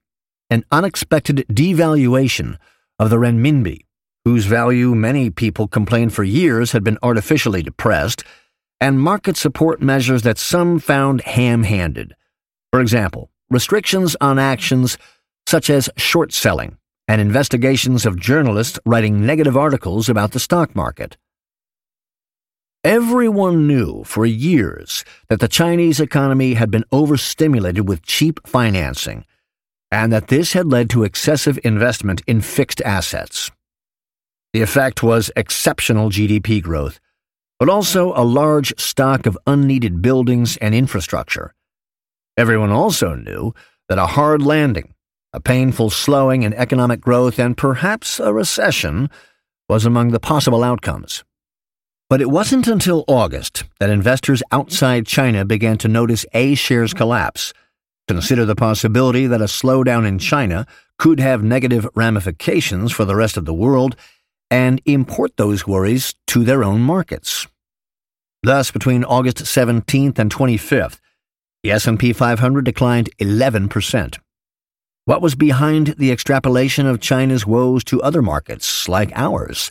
[0.49, 2.57] an unexpected devaluation
[2.97, 3.86] of the renminbi,
[4.25, 8.23] whose value many people complained for years had been artificially depressed,
[8.79, 12.15] and market support measures that some found ham handed.
[12.71, 14.97] For example, restrictions on actions
[15.45, 21.17] such as short selling and investigations of journalists writing negative articles about the stock market.
[22.83, 29.25] Everyone knew for years that the Chinese economy had been overstimulated with cheap financing
[29.91, 33.51] and that this had led to excessive investment in fixed assets.
[34.53, 36.99] The effect was exceptional GDP growth,
[37.59, 41.53] but also a large stock of unneeded buildings and infrastructure.
[42.37, 43.53] Everyone also knew
[43.89, 44.93] that a hard landing,
[45.33, 49.09] a painful slowing in economic growth, and perhaps a recession
[49.69, 51.23] was among the possible outcomes.
[52.09, 57.53] But it wasn't until August that investors outside China began to notice A shares collapse
[58.07, 60.65] consider the possibility that a slowdown in China
[60.97, 63.95] could have negative ramifications for the rest of the world,
[64.49, 67.47] and import those worries to their own markets.
[68.43, 70.99] Thus, between August 17th and 25th,
[71.63, 74.17] the S&P 500 declined 11%.
[75.12, 79.69] What was behind the extrapolation of China's woes to other markets like ours?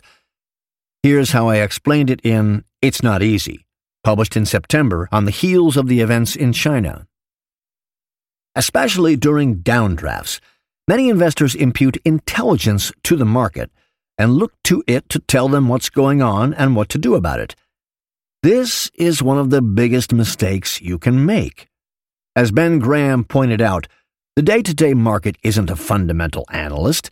[1.01, 3.65] Here's how I explained it in It's Not Easy,
[4.03, 7.07] published in September on the heels of the events in China.
[8.53, 10.39] Especially during downdrafts,
[10.87, 13.71] many investors impute intelligence to the market
[14.19, 17.39] and look to it to tell them what's going on and what to do about
[17.39, 17.55] it.
[18.43, 21.67] This is one of the biggest mistakes you can make.
[22.35, 23.87] As Ben Graham pointed out,
[24.35, 27.09] the day to day market isn't a fundamental analyst,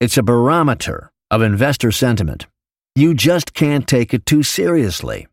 [0.00, 2.46] it's a barometer of investor sentiment.
[2.94, 5.26] You just can't take it too seriously.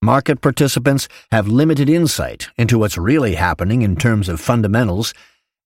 [0.00, 5.12] Market participants have limited insight into what's really happening in terms of fundamentals,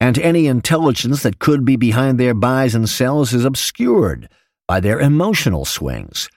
[0.00, 4.30] and any intelligence that could be behind their buys and sells is obscured
[4.66, 6.30] by their emotional swings.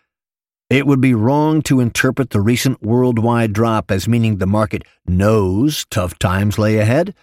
[0.69, 5.85] It would be wrong to interpret the recent worldwide drop as meaning the market knows
[5.89, 7.13] tough times lay ahead.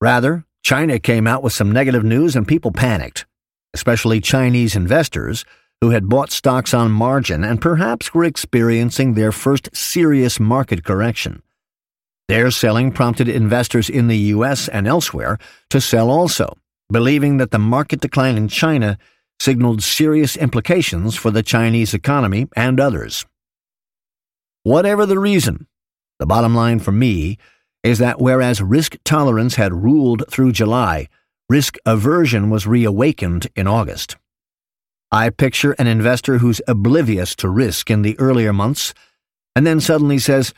[0.00, 3.26] Rather, China came out with some negative news and people panicked,
[3.74, 5.44] especially Chinese investors
[5.80, 11.42] who had bought stocks on margin and perhaps were experiencing their first serious market correction.
[12.28, 14.68] Their selling prompted investors in the U.S.
[14.68, 15.38] and elsewhere
[15.70, 16.56] to sell also,
[16.88, 18.98] believing that the market decline in China
[19.40, 23.24] signaled serious implications for the Chinese economy and others.
[24.62, 25.66] Whatever the reason,
[26.18, 27.38] the bottom line for me
[27.82, 31.08] is that whereas risk tolerance had ruled through July,
[31.48, 34.16] risk aversion was reawakened in August.
[35.12, 38.94] I picture an investor who's oblivious to risk in the earlier months
[39.56, 40.54] and then suddenly says,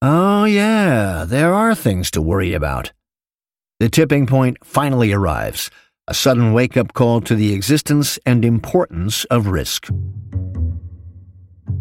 [0.00, 2.92] Oh, yeah, there are things to worry about.
[3.78, 5.70] The tipping point finally arrives
[6.08, 9.88] a sudden wake up call to the existence and importance of risk.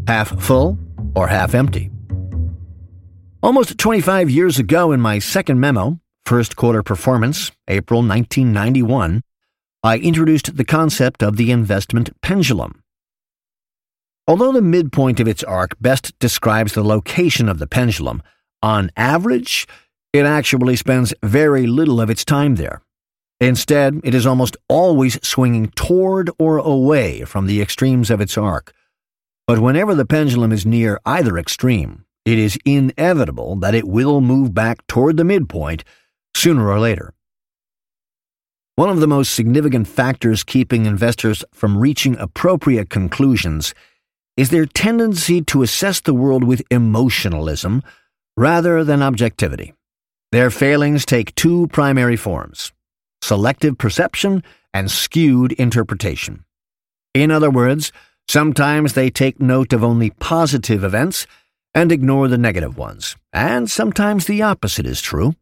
[0.07, 0.77] Half full
[1.15, 1.89] or half empty?
[3.43, 9.23] Almost 25 years ago, in my second memo, First Quarter Performance, April 1991,
[9.83, 12.83] I introduced the concept of the investment pendulum.
[14.27, 18.21] Although the midpoint of its arc best describes the location of the pendulum,
[18.61, 19.67] on average,
[20.13, 22.83] it actually spends very little of its time there.
[23.39, 28.71] Instead, it is almost always swinging toward or away from the extremes of its arc.
[29.47, 34.53] But whenever the pendulum is near either extreme, it is inevitable that it will move
[34.53, 35.83] back toward the midpoint
[36.35, 37.13] sooner or later.
[38.75, 43.73] One of the most significant factors keeping investors from reaching appropriate conclusions
[44.37, 47.83] is their tendency to assess the world with emotionalism
[48.37, 49.73] rather than objectivity.
[50.31, 52.71] Their failings take two primary forms
[53.21, 56.43] selective perception, and skewed interpretation.
[57.13, 57.91] In other words,
[58.27, 61.27] sometimes they take note of only positive events
[61.73, 65.35] and ignore the negative ones, and sometimes the opposite is true.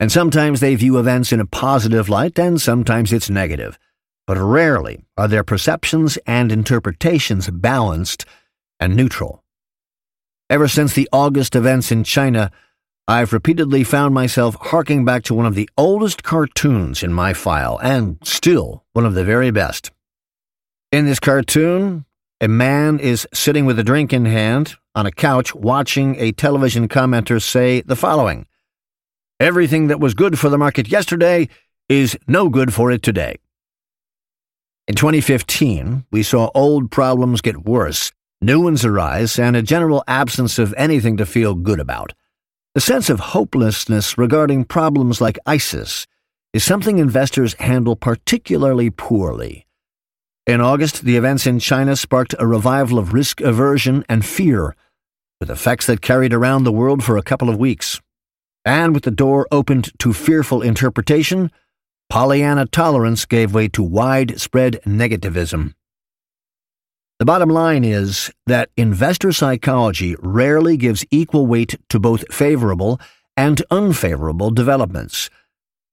[0.00, 3.78] And sometimes they view events in a positive light, and sometimes it's negative.
[4.26, 8.24] But rarely are their perceptions and interpretations balanced
[8.80, 9.44] and neutral.
[10.50, 12.50] Ever since the August events in China,
[13.06, 17.78] I've repeatedly found myself harking back to one of the oldest cartoons in my file,
[17.82, 19.90] and still one of the very best.
[20.90, 22.04] In this cartoon,
[22.40, 26.88] a man is sitting with a drink in hand on a couch watching a television
[26.88, 28.46] commenter say the following
[29.40, 31.48] Everything that was good for the market yesterday
[31.88, 33.36] is no good for it today.
[34.86, 40.58] In 2015, we saw old problems get worse, new ones arise, and a general absence
[40.58, 42.12] of anything to feel good about.
[42.74, 46.06] The sense of hopelessness regarding problems like ISIS
[46.52, 49.66] is something investors handle particularly poorly.
[50.46, 54.74] In August, the events in China sparked a revival of risk aversion and fear,
[55.40, 58.00] with effects that carried around the world for a couple of weeks.
[58.64, 61.52] And with the door opened to fearful interpretation,
[62.10, 65.74] Pollyanna tolerance gave way to widespread negativism.
[67.20, 73.00] The bottom line is that investor psychology rarely gives equal weight to both favorable
[73.36, 75.30] and unfavorable developments.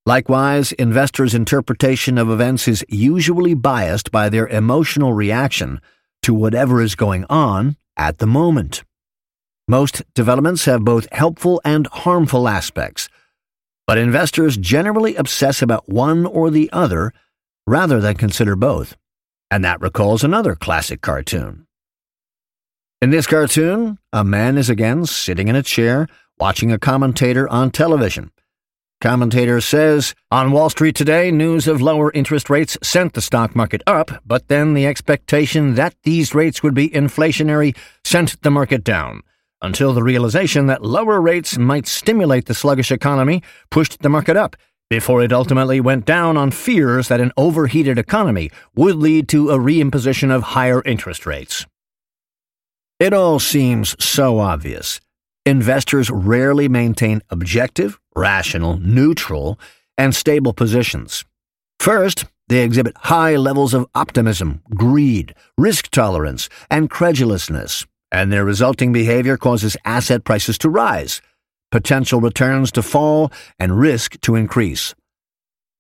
[0.10, 5.80] Likewise, investors' interpretation of events is usually biased by their emotional reaction
[6.24, 8.84] to whatever is going on at the moment.
[9.68, 13.08] Most developments have both helpful and harmful aspects,
[13.86, 17.14] but investors generally obsess about one or the other
[17.68, 18.98] rather than consider both.
[19.52, 21.68] And that recalls another classic cartoon.
[23.00, 26.08] In this cartoon, a man is again sitting in a chair
[26.40, 28.32] watching a commentator on television.
[29.00, 33.82] Commentator says on Wall Street today, news of lower interest rates sent the stock market
[33.88, 39.22] up, but then the expectation that these rates would be inflationary sent the market down.
[39.62, 44.56] Until the realization that lower rates might stimulate the sluggish economy pushed the market up,
[44.90, 49.58] before it ultimately went down on fears that an overheated economy would lead to a
[49.58, 51.66] reimposition of higher interest rates.
[53.00, 55.00] It all seems so obvious.
[55.50, 59.60] Investors rarely maintain objective, rational, neutral,
[59.98, 61.26] and stable positions.
[61.80, 68.94] First, they exhibit high levels of optimism, greed, risk tolerance, and credulousness, and their resulting
[68.94, 71.20] behavior causes asset prices to rise,
[71.72, 74.94] potential returns to fall, and risk to increase.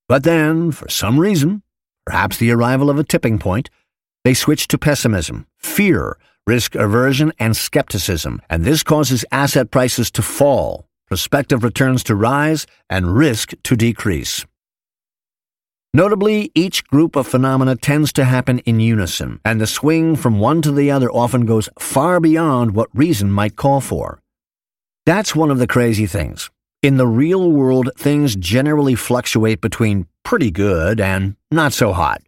[0.08, 1.62] But then, for some reason,
[2.08, 3.70] perhaps the arrival of a tipping point,
[4.24, 6.18] they switch to pessimism, fear,
[6.50, 12.66] risk aversion, and skepticism, and this causes asset prices to fall, prospective returns to rise,
[12.90, 14.48] and risk to decrease.
[15.94, 20.62] Notably, each group of phenomena tends to happen in unison, and the swing from one
[20.64, 24.20] to the other often goes far beyond what reason might call for.
[25.06, 26.50] That's one of the crazy things.
[26.82, 32.22] In the real world, things generally fluctuate between pretty good and not so hot.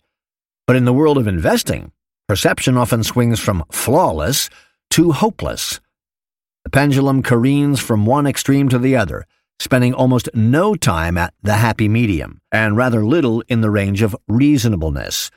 [0.68, 1.92] But in the world of investing,
[2.32, 4.50] Perception often swings from flawless
[4.90, 5.82] to hopeless.
[6.64, 9.26] The pendulum careens from one extreme to the other,
[9.60, 14.16] spending almost no time at the happy medium, and rather little in the range of
[14.30, 15.30] reasonableness.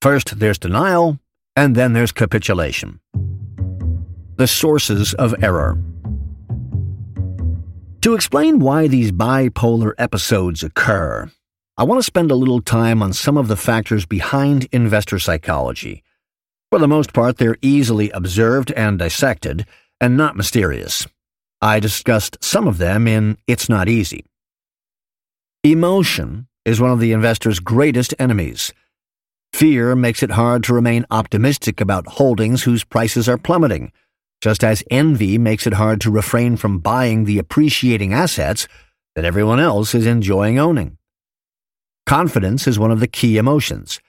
[0.00, 1.18] First there's denial,
[1.56, 3.00] and then there's capitulation.
[4.36, 5.76] The sources of error.
[8.02, 11.28] To explain why these bipolar episodes occur,
[11.76, 16.04] I want to spend a little time on some of the factors behind investor psychology
[16.70, 19.66] for the most part, they're easily observed and dissected,
[20.00, 21.06] and not mysterious.
[21.62, 24.24] I discussed some of them in It's Not Easy.
[25.62, 28.72] Emotion is one of the investor's greatest enemies.
[29.52, 33.92] Fear makes it hard to remain optimistic about holdings whose prices are plummeting,
[34.42, 38.68] just as envy makes it hard to refrain from buying the appreciating assets
[39.14, 40.98] that everyone else is enjoying owning.
[42.04, 44.00] Confidence is one of the key emotions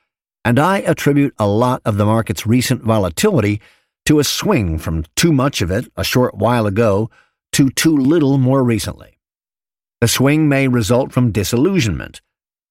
[0.48, 3.60] and I attribute a lot of the market's recent volatility
[4.06, 7.10] to a swing from too much of it a short while ago
[7.52, 9.20] to too little more recently.
[10.00, 12.22] The swing may result from disillusionment.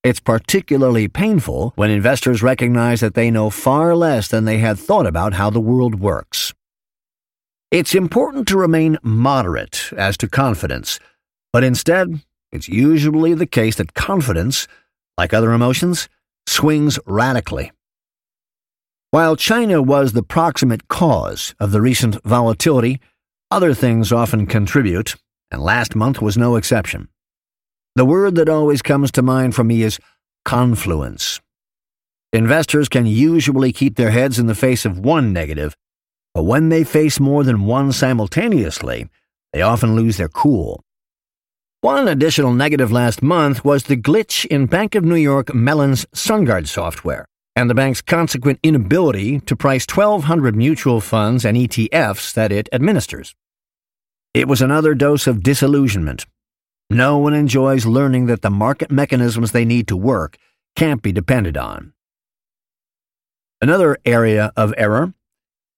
[0.02, 5.06] It's particularly painful when investors recognize that they know far less than they had thought
[5.06, 6.54] about how the world works.
[7.70, 10.98] It's important to remain moderate as to confidence,
[11.52, 14.66] but instead, it's usually the case that confidence,
[15.18, 16.08] like other emotions,
[16.46, 17.72] swings radically.
[19.10, 23.00] While China was the proximate cause of the recent volatility,
[23.50, 25.14] other things often contribute,
[25.50, 27.08] and last month was no exception.
[27.94, 29.98] The word that always comes to mind for me is
[30.44, 31.40] confluence.
[32.32, 35.74] Investors can usually keep their heads in the face of one negative,
[36.34, 39.08] but when they face more than one simultaneously,
[39.52, 40.84] they often lose their cool.
[41.86, 46.66] One additional negative last month was the glitch in Bank of New York Mellon's SunGard
[46.66, 47.24] software
[47.54, 53.36] and the bank's consequent inability to price 1,200 mutual funds and ETFs that it administers.
[54.34, 56.26] It was another dose of disillusionment.
[56.90, 60.38] No one enjoys learning that the market mechanisms they need to work
[60.74, 61.92] can't be depended on.
[63.60, 65.14] Another area of error,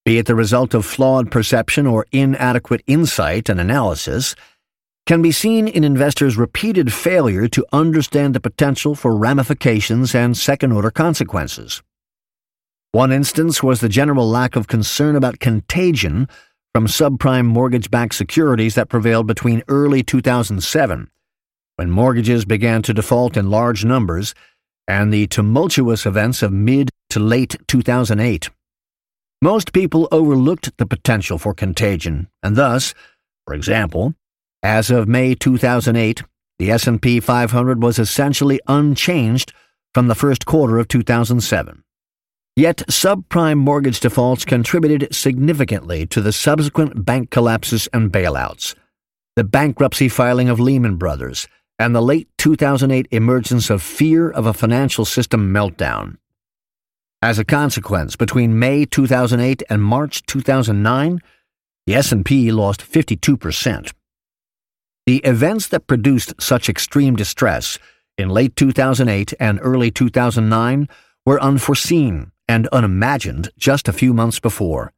[0.07, 4.35] be it the result of flawed perception or inadequate insight and analysis,
[5.09, 10.71] can be seen in investors' repeated failure to understand the potential for ramifications and second
[10.71, 11.83] order consequences.
[12.93, 16.29] One instance was the general lack of concern about contagion
[16.75, 21.09] from subprime mortgage backed securities that prevailed between early 2007,
[21.77, 24.35] when mortgages began to default in large numbers,
[24.87, 28.51] and the tumultuous events of mid to late 2008.
[29.41, 32.93] Most people overlooked the potential for contagion, and thus,
[33.47, 34.13] for example,
[34.63, 36.23] as of May 2008,
[36.59, 39.53] the S&P 500 was essentially unchanged
[39.95, 41.83] from the first quarter of 2007.
[42.57, 48.75] Yet subprime mortgage defaults contributed significantly to the subsequent bank collapses and bailouts,
[49.37, 51.47] the bankruptcy filing of Lehman Brothers,
[51.79, 56.17] and the late 2008 emergence of fear of a financial system meltdown.
[57.23, 61.21] As a consequence, between May 2008 and March 2009,
[61.87, 63.93] the S&P lost 52%.
[65.09, 67.79] The events that produced such extreme distress
[68.19, 70.87] in late 2008 and early 2009
[71.25, 74.93] were unforeseen and unimagined just a few months before,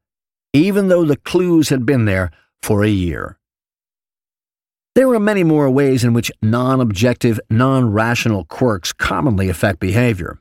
[0.53, 3.39] even though the clues had been there for a year.
[4.97, 10.41] There are many more ways in which non objective, non rational quirks commonly affect behavior.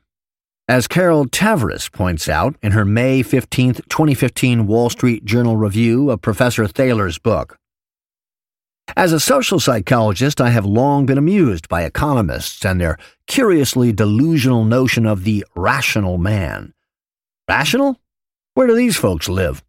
[0.66, 6.22] As Carol Tavris points out in her May 15, 2015 Wall Street Journal review of
[6.22, 7.56] Professor Thaler's book.
[8.96, 14.64] As a social psychologist, I have long been amused by economists and their curiously delusional
[14.64, 16.74] notion of the rational man.
[17.48, 18.00] Rational?
[18.54, 19.62] Where do these folks live?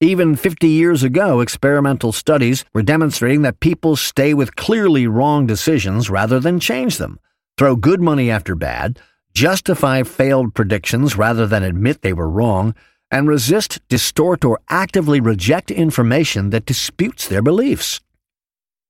[0.00, 6.08] Even 50 years ago, experimental studies were demonstrating that people stay with clearly wrong decisions
[6.08, 7.18] rather than change them,
[7.58, 8.98] throw good money after bad,
[9.34, 12.74] justify failed predictions rather than admit they were wrong,
[13.10, 18.00] and resist, distort, or actively reject information that disputes their beliefs.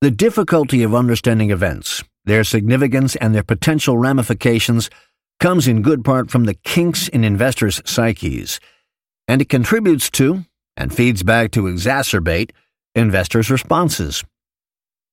[0.02, 4.90] The difficulty of understanding events, their significance, and their potential ramifications
[5.40, 8.60] comes in good part from the kinks in investors' psyches,
[9.26, 10.44] and it contributes to,
[10.76, 12.50] and feeds back to exacerbate
[12.94, 14.22] investors' responses.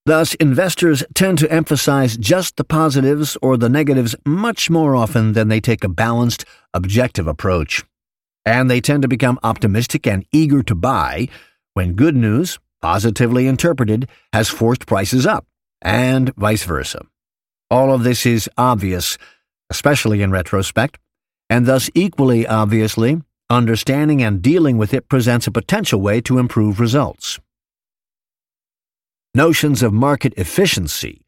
[0.06, 5.48] Thus, investors tend to emphasize just the positives or the negatives much more often than
[5.48, 7.86] they take a balanced, objective approach.
[8.46, 11.30] And they tend to become optimistic and eager to buy
[11.74, 15.48] when good news, positively interpreted, has forced prices up,
[15.82, 17.04] and vice versa.
[17.72, 19.18] All of this is obvious,
[19.72, 21.00] especially in retrospect,
[21.50, 23.22] and thus equally obviously
[23.54, 27.40] Understanding and dealing with it presents a potential way to improve results.
[29.36, 31.26] Notions of market efficiency,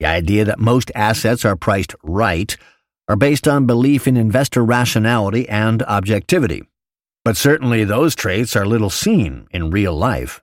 [0.00, 2.56] the idea that most assets are priced right,
[3.06, 6.62] are based on belief in investor rationality and objectivity.
[7.24, 10.42] But certainly those traits are little seen in real life.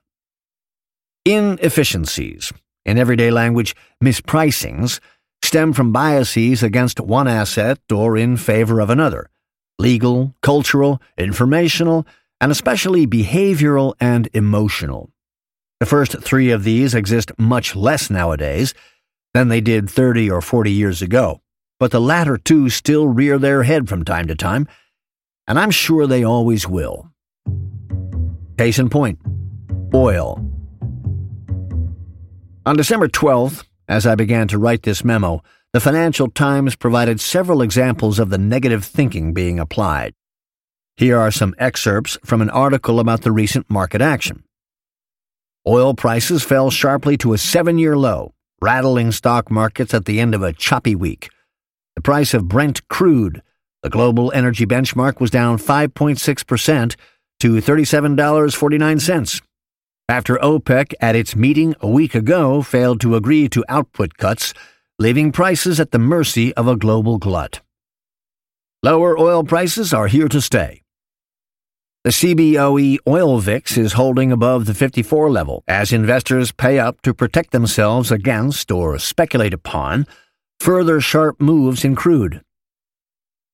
[1.26, 2.52] Inefficiencies,
[2.84, 5.00] in everyday language, mispricings,
[5.42, 9.28] stem from biases against one asset or in favor of another
[9.76, 12.06] legal, cultural, informational,
[12.40, 15.10] and especially behavioral and emotional.
[15.80, 18.72] The first three of these exist much less nowadays
[19.34, 21.40] than they did 30 or 40 years ago,
[21.80, 24.68] but the latter two still rear their head from time to time,
[25.48, 27.10] and I'm sure they always will.
[28.56, 29.18] Case in point
[29.92, 30.55] oil.
[32.66, 35.40] On December 12th, as I began to write this memo,
[35.72, 40.14] the Financial Times provided several examples of the negative thinking being applied.
[40.96, 44.42] Here are some excerpts from an article about the recent market action.
[45.64, 50.34] Oil prices fell sharply to a seven year low, rattling stock markets at the end
[50.34, 51.28] of a choppy week.
[51.94, 53.42] The price of Brent crude,
[53.84, 56.96] the global energy benchmark, was down 5.6%
[57.38, 59.42] to $37.49.
[60.08, 64.54] After OPEC, at its meeting a week ago, failed to agree to output cuts,
[65.00, 67.60] leaving prices at the mercy of a global glut.
[68.84, 70.82] Lower oil prices are here to stay.
[72.04, 77.12] The CBOE oil VIX is holding above the 54 level as investors pay up to
[77.12, 80.06] protect themselves against or speculate upon
[80.60, 82.42] further sharp moves in crude.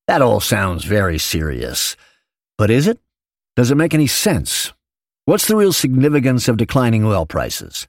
[0.07, 1.97] That all sounds very serious.
[2.59, 2.99] But is it?
[3.55, 4.71] Does it make any sense?
[5.25, 7.87] What's the real significance of declining oil prices?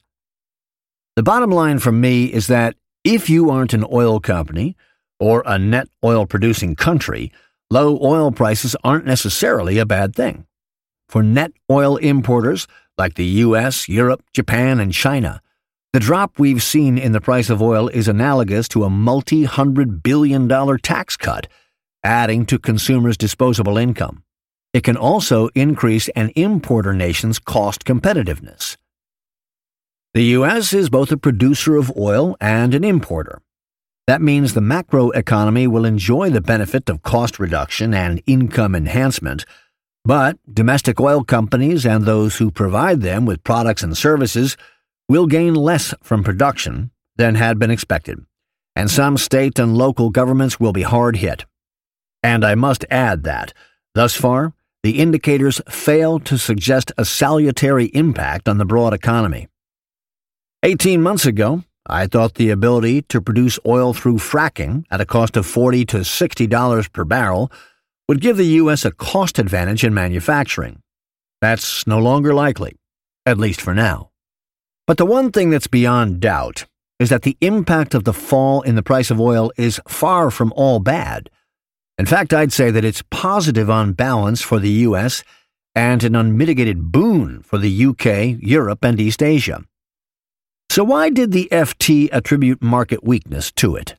[1.17, 4.77] The bottom line for me is that if you aren't an oil company
[5.19, 7.33] or a net oil producing country,
[7.71, 10.47] low oil prices aren't necessarily a bad thing.
[11.09, 15.43] For net oil importers like the US, Europe, Japan, and China,
[15.93, 20.05] the drop we've seen in the price of oil is analogous to a multi hundred
[20.05, 21.49] billion dollar tax cut,
[22.05, 24.23] adding to consumers' disposable income.
[24.75, 28.77] It can also increase an importer nation's cost competitiveness.
[30.15, 30.73] The U.S.
[30.73, 33.41] is both a producer of oil and an importer.
[34.09, 39.45] That means the macroeconomy will enjoy the benefit of cost reduction and income enhancement,
[40.05, 44.57] but domestic oil companies and those who provide them with products and services
[45.09, 48.27] will gain less from production than had been expected,
[48.75, 51.45] and some state and local governments will be hard hit.
[52.25, 53.53] And I must add that,
[53.95, 54.53] thus far,
[54.85, 59.49] the indicators fail to suggest a salutary impact on the broad economy.
[60.63, 65.39] Eighteen months ago, I thought the ability to produce oil through fracking at a cost
[65.39, 67.51] of 40 to $60 per barrel
[68.09, 68.85] would give the U.S.
[68.85, 70.83] a cost advantage in manufacturing.
[71.41, 72.77] That's no longer likely,
[73.25, 74.11] at least for now.
[74.87, 76.67] But the one thing that's beyond doubt
[76.99, 80.53] is that the impact of the fall in the price of oil is far from
[80.57, 81.31] all bad.
[81.97, 85.23] In fact, I'd say that it's positive on balance for the U.S.
[85.75, 89.63] and an unmitigated boon for the UK, Europe, and East Asia.
[90.71, 93.95] So, why did the FT attribute market weakness to it?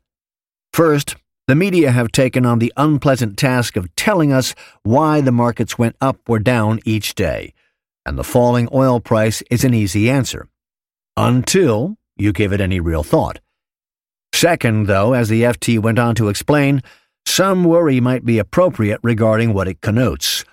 [0.74, 1.16] First,
[1.48, 5.96] the media have taken on the unpleasant task of telling us why the markets went
[6.02, 7.54] up or down each day,
[8.06, 10.50] and the falling oil price is an easy answer.
[11.16, 13.39] Until you give it any real thought.
[14.34, 16.82] Second, though, as the FT went on to explain,
[17.26, 20.46] some worry might be appropriate regarding what it connotes.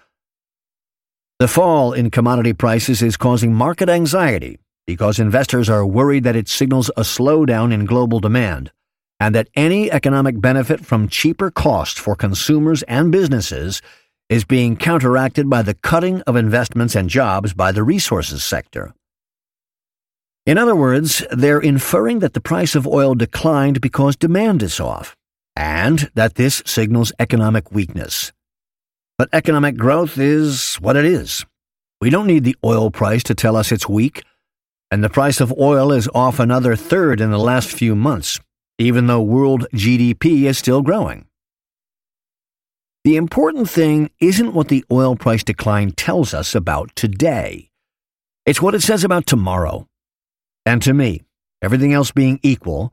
[1.39, 6.49] The fall in commodity prices is causing market anxiety because investors are worried that it
[6.49, 8.73] signals a slowdown in global demand
[9.21, 13.81] and that any economic benefit from cheaper costs for consumers and businesses
[14.29, 18.95] is being counteracted by the cutting of investments and jobs by the resources sector.
[20.45, 25.17] In other words, they're inferring that the price of oil declined because demand is off,
[25.57, 28.33] and that this signals economic weakness.
[29.19, 31.45] But economic growth is what it is.
[32.01, 34.25] We don't need the oil price to tell us it's weak,
[34.91, 38.41] and the price of oil is off another third in the last few months,
[38.79, 41.27] even though world GDP is still growing.
[43.05, 47.71] The important thing isn't what the oil price decline tells us about today.
[48.47, 49.87] It's what it says about tomorrow.
[50.67, 51.23] And to me,
[51.63, 52.93] everything else being equal,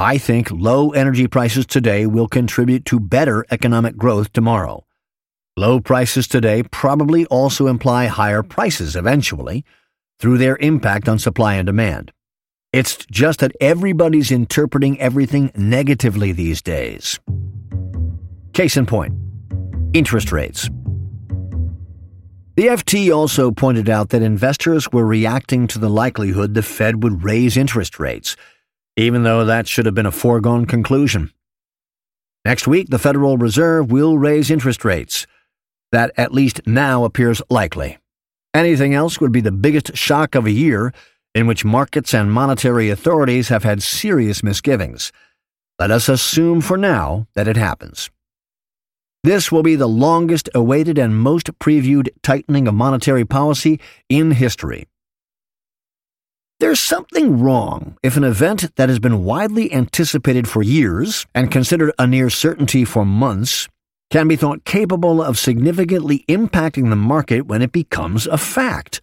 [0.00, 4.86] I think low energy prices today will contribute to better economic growth tomorrow.
[5.56, 9.64] Low prices today probably also imply higher prices eventually
[10.20, 12.12] through their impact on supply and demand.
[12.72, 17.18] It's just that everybody's interpreting everything negatively these days.
[18.52, 19.14] Case in point
[19.94, 20.70] interest rates.
[22.54, 27.24] The FT also pointed out that investors were reacting to the likelihood the Fed would
[27.24, 28.36] raise interest rates,
[28.98, 31.30] even though that should have been a foregone conclusion.
[32.44, 35.24] Next week, the Federal Reserve will raise interest rates.
[35.92, 37.98] That at least now appears likely.
[38.52, 40.92] Anything else would be the biggest shock of a year
[41.32, 45.12] in which markets and monetary authorities have had serious misgivings.
[45.78, 48.10] Let us assume for now that it happens.
[49.22, 53.78] This will be the longest awaited and most previewed tightening of monetary policy
[54.08, 54.88] in history.
[56.60, 61.92] There's something wrong if an event that has been widely anticipated for years and considered
[62.00, 63.68] a near certainty for months
[64.10, 69.00] can be thought capable of significantly impacting the market when it becomes a fact.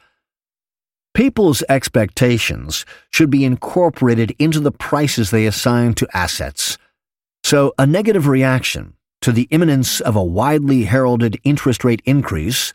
[1.13, 6.77] People's expectations should be incorporated into the prices they assign to assets.
[7.45, 12.73] So, a negative reaction to the imminence of a widely heralded interest rate increase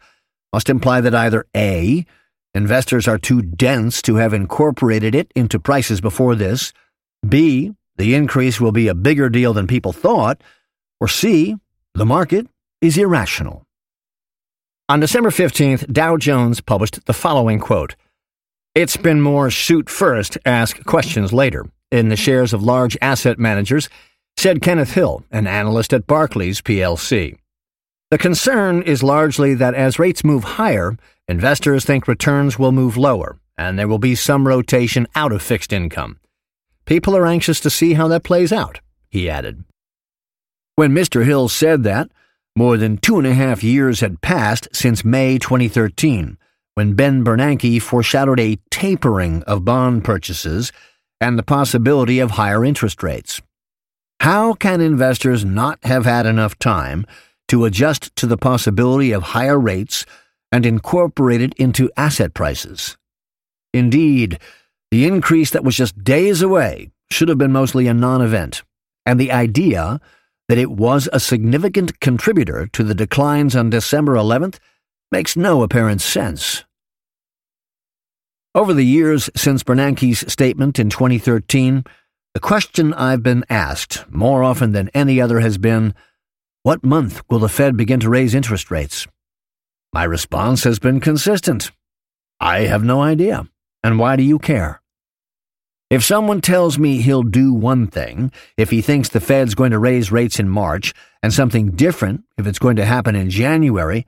[0.54, 2.06] must imply that either A,
[2.54, 6.72] investors are too dense to have incorporated it into prices before this,
[7.26, 10.42] B, the increase will be a bigger deal than people thought,
[11.00, 11.56] or C,
[11.94, 12.46] the market
[12.80, 13.64] is irrational.
[14.88, 17.94] On December 15th, Dow Jones published the following quote
[18.74, 23.88] It's been more shoot first, ask questions later in the shares of large asset managers
[24.36, 27.36] said Kenneth Hill, an analyst at Barclays plc.
[28.10, 30.96] The concern is largely that as rates move higher,
[31.30, 35.72] investors think returns will move lower, and there will be some rotation out of fixed
[35.72, 36.18] income.
[36.86, 39.62] People are anxious to see how that plays out, he added.
[40.74, 41.24] When Mr.
[41.24, 42.10] Hill said that,
[42.56, 46.36] more than two and a half years had passed since May 2013,
[46.74, 50.72] when Ben Bernanke foreshadowed a tapering of bond purchases
[51.20, 53.40] and the possibility of higher interest rates.
[54.18, 57.06] How can investors not have had enough time
[57.48, 60.06] to adjust to the possibility of higher rates
[60.52, 62.96] and incorporate it into asset prices?
[63.72, 64.38] Indeed,
[64.90, 68.62] the increase that was just days away should have been mostly a non event,
[69.06, 70.00] and the idea
[70.48, 74.58] that it was a significant contributor to the declines on December 11th
[75.12, 76.64] makes no apparent sense.
[78.52, 81.84] Over the years since Bernanke's statement in 2013,
[82.34, 85.94] the question I've been asked more often than any other has been
[86.64, 89.06] What month will the Fed begin to raise interest rates?
[89.92, 91.72] My response has been consistent
[92.38, 93.48] I have no idea.
[93.82, 94.80] And why do you care?
[95.90, 99.78] If someone tells me he'll do one thing if he thinks the Fed's going to
[99.78, 104.06] raise rates in March, and something different if it's going to happen in January,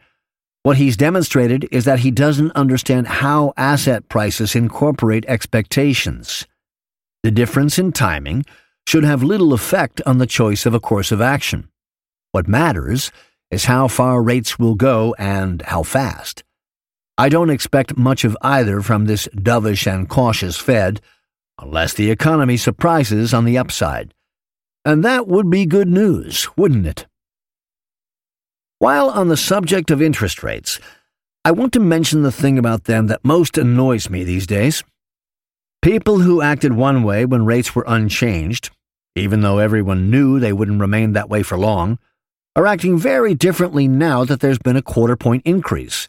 [0.63, 6.47] what he's demonstrated is that he doesn't understand how asset prices incorporate expectations.
[7.25, 8.47] The difference in timing
[8.87, 11.69] should have little effect on the choice of a course of action.
[12.31, 13.11] What matters
[13.53, 16.43] is how far rates will go and how fast.
[17.19, 21.03] I don't expect much of either from this dovish and cautious Fed,
[21.61, 24.15] unless the economy surprises on the upside.
[24.87, 27.07] And that would be good news, wouldn't it?
[28.79, 30.81] While on the subject of interest rates,
[31.45, 34.83] I want to mention the thing about them that most annoys me these days.
[35.83, 38.71] People who acted one way when rates were unchanged,
[39.15, 41.99] even though everyone knew they wouldn't remain that way for long,
[42.55, 46.07] are acting very differently now that there's been a quarter point increase.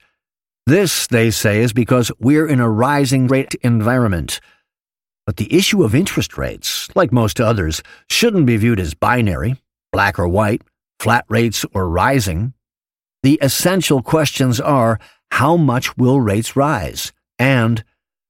[0.66, 4.39] This, they say, is because we're in a rising rate environment.
[5.26, 9.56] But the issue of interest rates, like most others, shouldn't be viewed as binary,
[9.91, 10.62] black or white,
[11.00, 12.54] flat rates or rising.
[13.24, 15.00] The essential questions are
[15.32, 17.14] how much will rates rise?
[17.39, 17.84] And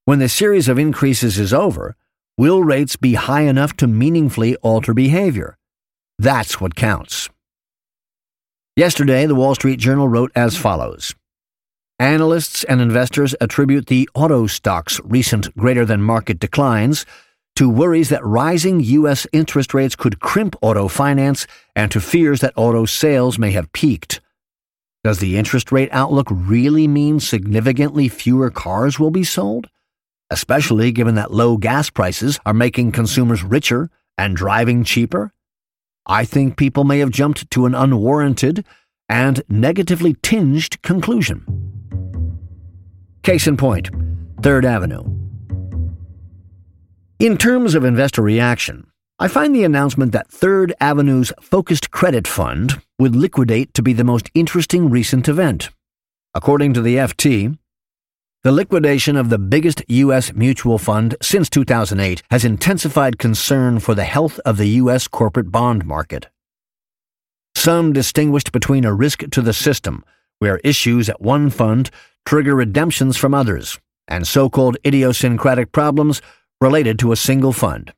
[0.05, 1.95] when the series of increases is over,
[2.37, 5.57] will rates be high enough to meaningfully alter behavior?
[6.19, 7.29] That's what counts.
[8.75, 11.13] Yesterday, the Wall Street Journal wrote as follows
[11.99, 17.05] Analysts and investors attribute the auto stock's recent greater than market declines
[17.55, 19.27] to worries that rising U.S.
[19.31, 21.45] interest rates could crimp auto finance
[21.75, 24.21] and to fears that auto sales may have peaked.
[25.03, 29.69] Does the interest rate outlook really mean significantly fewer cars will be sold?
[30.31, 35.31] Especially given that low gas prices are making consumers richer and driving cheaper?
[36.05, 38.65] I think people may have jumped to an unwarranted
[39.07, 41.45] and negatively tinged conclusion.
[43.23, 43.89] Case in point,
[44.41, 45.03] Third Avenue.
[47.19, 48.85] In terms of investor reaction,
[49.17, 54.03] I find the announcement that Third Avenue's Focused Credit Fund would liquidate to be the
[54.03, 55.69] most interesting recent event.
[56.33, 57.57] According to the FT,
[58.43, 60.33] the liquidation of the biggest U.S.
[60.33, 65.07] mutual fund since 2008 has intensified concern for the health of the U.S.
[65.07, 66.27] corporate bond market.
[67.55, 70.03] Some distinguished between a risk to the system,
[70.39, 71.89] where issues at one fund
[72.25, 73.79] trigger redemptions from others,
[74.09, 76.21] and so called idiosyncratic problems
[76.59, 77.93] related to a single fund.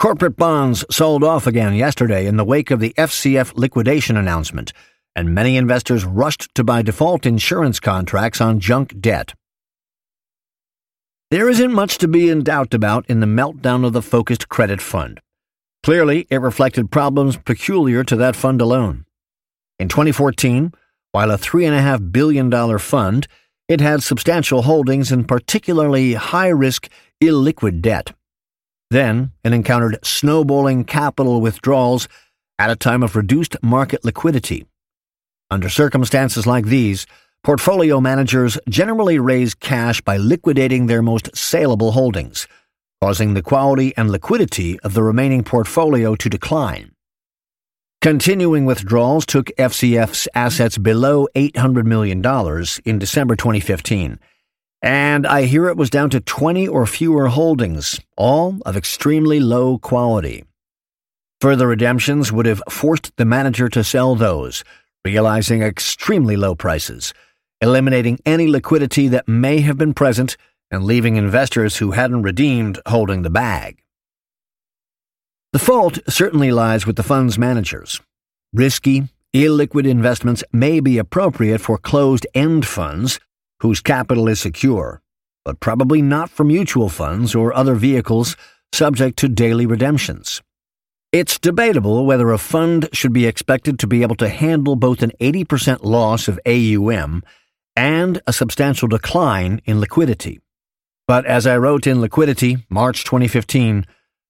[0.00, 4.72] Corporate bonds sold off again yesterday in the wake of the FCF liquidation announcement
[5.16, 9.34] and many investors rushed to buy default insurance contracts on junk debt.
[11.30, 14.80] There isn't much to be in doubt about in the meltdown of the focused credit
[14.80, 15.20] fund.
[15.82, 19.04] Clearly, it reflected problems peculiar to that fund alone.
[19.78, 20.72] In 2014,
[21.12, 23.26] while a $3.5 billion fund,
[23.68, 26.88] it had substantial holdings in particularly high risk,
[27.22, 28.12] illiquid debt.
[28.90, 32.08] Then, it encountered snowballing capital withdrawals
[32.58, 34.66] at a time of reduced market liquidity
[35.50, 37.06] under circumstances like these,
[37.42, 42.48] portfolio managers generally raise cash by liquidating their most saleable holdings,
[43.00, 46.90] causing the quality and liquidity of the remaining portfolio to decline.
[48.00, 52.22] Continuing withdrawals took FCF's assets below $800 million
[52.84, 54.18] in December 2015,
[54.82, 59.78] and I hear it was down to 20 or fewer holdings, all of extremely low
[59.78, 60.44] quality.
[61.40, 64.62] Further redemptions would have forced the manager to sell those,
[65.04, 67.12] realizing extremely low prices,
[67.60, 70.36] eliminating any liquidity that may have been present,
[70.70, 73.82] and leaving investors who hadn't redeemed holding the bag.
[75.52, 78.00] The fault certainly lies with the fund's managers.
[78.52, 83.20] Risky, illiquid investments may be appropriate for closed end funds
[83.60, 85.00] whose capital is secure,
[85.44, 88.36] but probably not for mutual funds or other vehicles
[88.72, 90.42] subject to daily redemptions.
[91.14, 95.12] It's debatable whether a fund should be expected to be able to handle both an
[95.20, 97.22] 80% loss of AUM
[97.76, 100.40] and a substantial decline in liquidity.
[101.06, 103.86] But as I wrote in Liquidity, March 2015,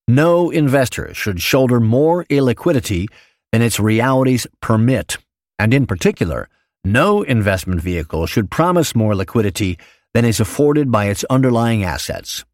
[0.09, 3.07] no investor should shoulder more illiquidity
[3.51, 5.16] than its realities permit,
[5.59, 6.51] and in particular,
[6.85, 9.78] no investment vehicle should promise more liquidity
[10.12, 12.45] than is afforded by its underlying assets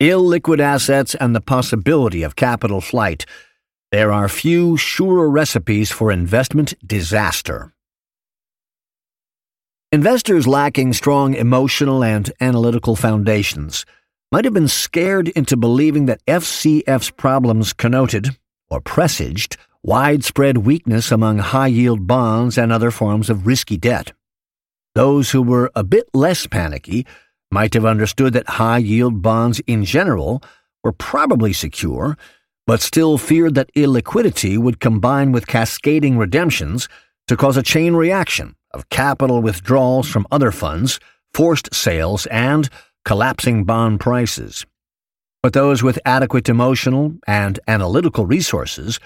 [0.00, 3.26] illiquid assets, and the possibility of capital flight,
[3.92, 7.72] there are few surer recipes for investment disaster.
[9.92, 13.86] Investors lacking strong emotional and analytical foundations
[14.32, 18.36] might have been scared into believing that FCF's problems connoted,
[18.68, 24.12] or presaged, widespread weakness among high yield bonds and other forms of risky debt.
[24.96, 27.06] Those who were a bit less panicky
[27.54, 30.42] might have understood that high yield bonds in general
[30.82, 32.18] were probably secure,
[32.66, 36.88] but still feared that illiquidity would combine with cascading redemptions
[37.28, 40.98] to cause a chain reaction of capital withdrawals from other funds,
[41.32, 42.68] forced sales, and
[43.04, 44.66] collapsing bond prices.
[45.40, 48.98] But those with adequate emotional and analytical resources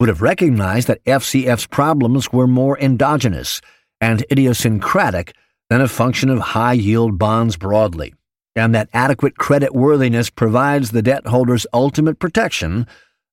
[0.00, 3.60] would have recognized that FCF's problems were more endogenous
[4.00, 5.36] and idiosyncratic
[5.72, 8.12] than a function of high yield bonds broadly,
[8.54, 12.86] and that adequate credit worthiness provides the debt holder's ultimate protection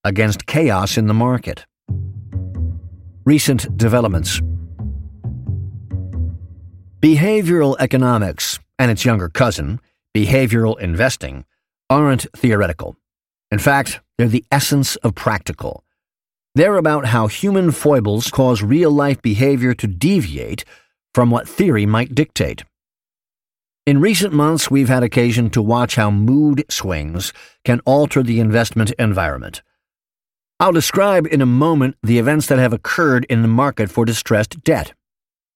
[0.05, 1.65] against chaos in the market.
[3.25, 4.39] Recent developments
[7.01, 9.81] Behavioral economics and its younger cousin,
[10.15, 11.43] behavioral investing,
[11.89, 12.95] aren't theoretical.
[13.51, 15.83] In fact, they're the essence of practical.
[16.55, 20.63] They're about how human foibles cause real life behavior to deviate
[21.13, 22.63] from what theory might dictate.
[23.85, 27.33] In recent months, we've had occasion to watch how mood swings
[27.65, 29.63] can alter the investment environment.
[30.59, 34.63] I'll describe in a moment the events that have occurred in the market for distressed
[34.63, 34.93] debt.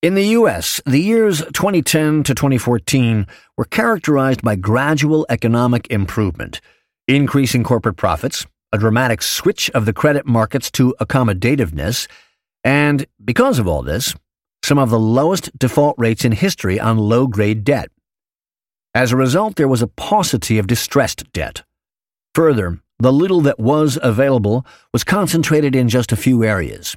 [0.01, 3.27] In the U.S., the years 2010 to 2014
[3.57, 6.59] were characterized by gradual economic improvement,
[7.07, 12.07] increasing corporate profits, a dramatic switch of the credit markets to accommodativeness,
[12.63, 14.15] and, because of all this,
[14.63, 17.89] some of the lowest default rates in history on low grade debt.
[18.95, 21.63] As a result, there was a paucity of distressed debt.
[22.35, 26.95] Further, the little that was available was concentrated in just a few areas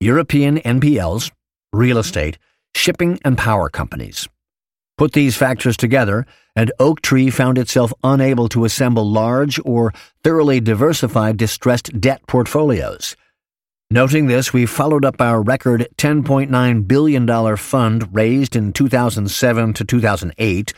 [0.00, 1.30] European NPLs,
[1.72, 2.38] real estate,
[2.74, 4.28] shipping, and power companies.
[4.98, 11.36] Put these factors together, and Oaktree found itself unable to assemble large or thoroughly diversified
[11.36, 13.16] distressed debt portfolios.
[13.92, 20.72] Noting this, we followed up our record $10.9 billion fund raised in 2007 to 2008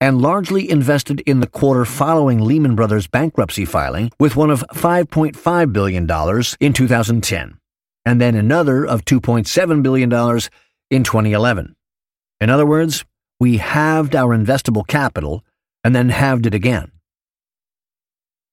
[0.00, 5.72] and largely invested in the quarter following Lehman Brothers bankruptcy filing with one of $5.5
[5.74, 6.10] billion
[6.58, 7.58] in 2010,
[8.06, 10.10] and then another of $2.7 billion
[10.90, 11.76] in 2011.
[12.40, 13.04] In other words,
[13.38, 15.44] we halved our investable capital
[15.84, 16.92] and then halved it again.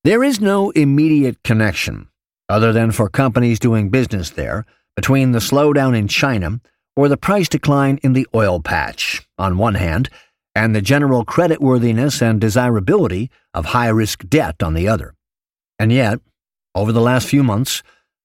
[0.04, 2.10] There is no immediate connection,
[2.50, 4.66] other than for companies doing business there,
[4.96, 6.60] between the slowdown in China
[6.96, 10.10] or the price decline in the oil patch, on one hand,
[10.56, 15.14] and the general creditworthiness and desirability of high risk debt on the other.
[15.78, 16.20] And yet,
[16.74, 17.84] over the last few months,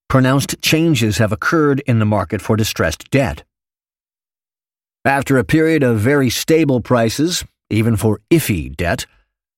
[0.09, 3.43] pronounced changes have occurred in the market for distressed debt.
[5.05, 9.07] After a period of very stable prices, even for iffy debt,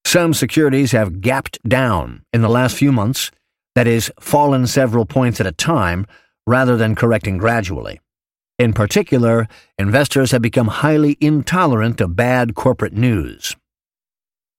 [0.05, 3.31] some securities have gapped down in the last few months,
[3.75, 6.07] that is, fallen several points at a time
[6.47, 8.01] rather than correcting gradually.
[8.59, 9.49] In particular,
[9.79, 13.57] investors have become highly intolerant of bad corporate news.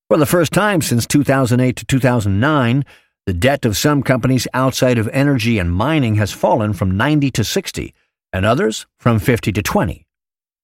[0.09, 2.83] For the first time since 2008 to 2009,
[3.25, 7.43] the debt of some companies outside of energy and mining has fallen from 90 to
[7.43, 7.93] 60,
[8.33, 10.05] and others from 50 to 20.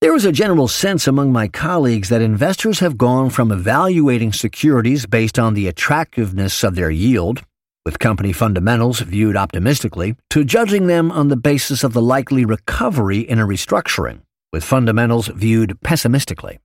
[0.02, 5.06] There is a general sense among my colleagues that investors have gone from evaluating securities
[5.06, 7.44] based on the attractiveness of their yield
[7.86, 13.20] with company fundamentals viewed optimistically, to judging them on the basis of the likely recovery
[13.20, 14.22] in a restructuring,
[14.52, 16.60] with fundamentals viewed pessimistically.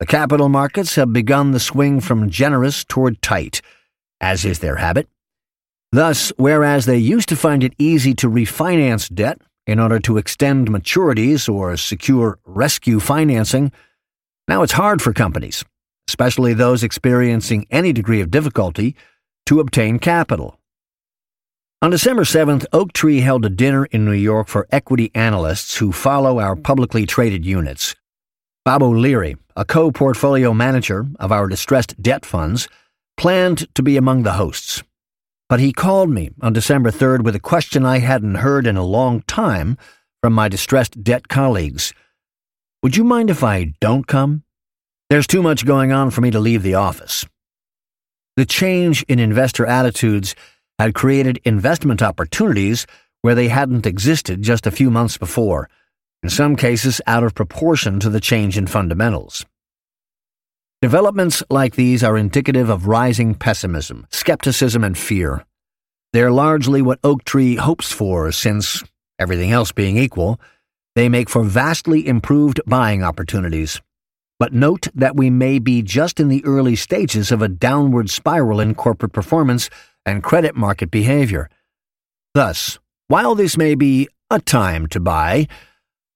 [0.00, 3.60] The capital markets have begun the swing from generous toward tight,
[4.20, 5.08] as is their habit.
[5.90, 10.70] Thus, whereas they used to find it easy to refinance debt in order to extend
[10.70, 13.72] maturities or secure rescue financing,
[14.46, 15.64] now it's hard for companies,
[16.08, 18.94] especially those experiencing any degree of difficulty,
[19.48, 20.60] to obtain capital.
[21.80, 26.38] On December 7th, Oaktree held a dinner in New York for equity analysts who follow
[26.38, 27.94] our publicly traded units.
[28.66, 32.68] Bob O'Leary, a co portfolio manager of our distressed debt funds,
[33.16, 34.82] planned to be among the hosts.
[35.48, 38.84] But he called me on December 3rd with a question I hadn't heard in a
[38.84, 39.78] long time
[40.22, 41.94] from my distressed debt colleagues.
[42.82, 44.42] Would you mind if I don't come?
[45.08, 47.24] There's too much going on for me to leave the office.
[48.38, 50.36] The change in investor attitudes
[50.78, 52.86] had created investment opportunities
[53.20, 55.68] where they hadn't existed just a few months before,
[56.22, 59.44] in some cases out of proportion to the change in fundamentals.
[60.80, 65.44] Developments like these are indicative of rising pessimism, skepticism, and fear.
[66.12, 68.84] They're largely what Oaktree hopes for, since,
[69.18, 70.40] everything else being equal,
[70.94, 73.80] they make for vastly improved buying opportunities.
[74.38, 78.60] But note that we may be just in the early stages of a downward spiral
[78.60, 79.68] in corporate performance
[80.06, 81.50] and credit market behavior.
[82.34, 82.78] Thus,
[83.08, 85.48] while this may be a time to buy,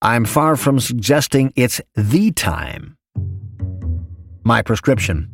[0.01, 2.97] I'm far from suggesting it's the time.
[4.45, 5.31] My prescription.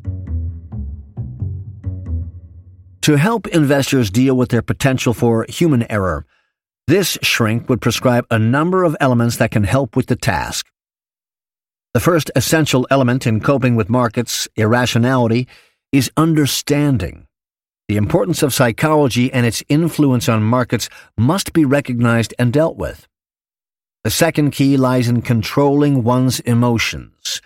[3.03, 6.27] To help investors deal with their potential for human error,
[6.87, 10.71] this shrink would prescribe a number of elements that can help with the task.
[11.95, 15.49] The first essential element in coping with markets irrationality
[15.91, 17.27] is understanding.
[17.89, 23.09] The importance of psychology and its influence on markets must be recognized and dealt with.
[24.05, 27.41] The second key lies in controlling one's emotions.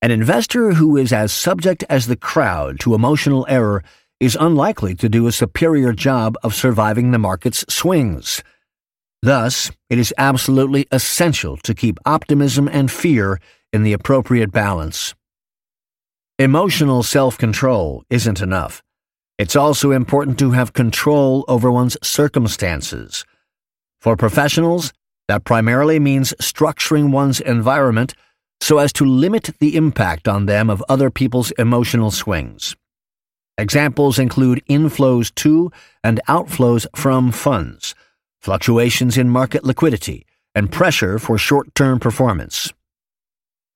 [0.00, 3.84] An investor who is as subject as the crowd to emotional error
[4.18, 8.42] is unlikely to do a superior job of surviving the market's swings.
[9.20, 13.38] Thus, it is absolutely essential to keep optimism and fear
[13.76, 15.14] in the appropriate balance.
[16.38, 18.82] Emotional self control isn't enough.
[19.38, 23.24] It's also important to have control over one's circumstances.
[24.00, 24.94] For professionals,
[25.28, 28.14] that primarily means structuring one's environment
[28.60, 32.74] so as to limit the impact on them of other people's emotional swings.
[33.58, 35.70] Examples include inflows to
[36.02, 37.94] and outflows from funds,
[38.40, 40.24] fluctuations in market liquidity,
[40.54, 42.72] and pressure for short term performance.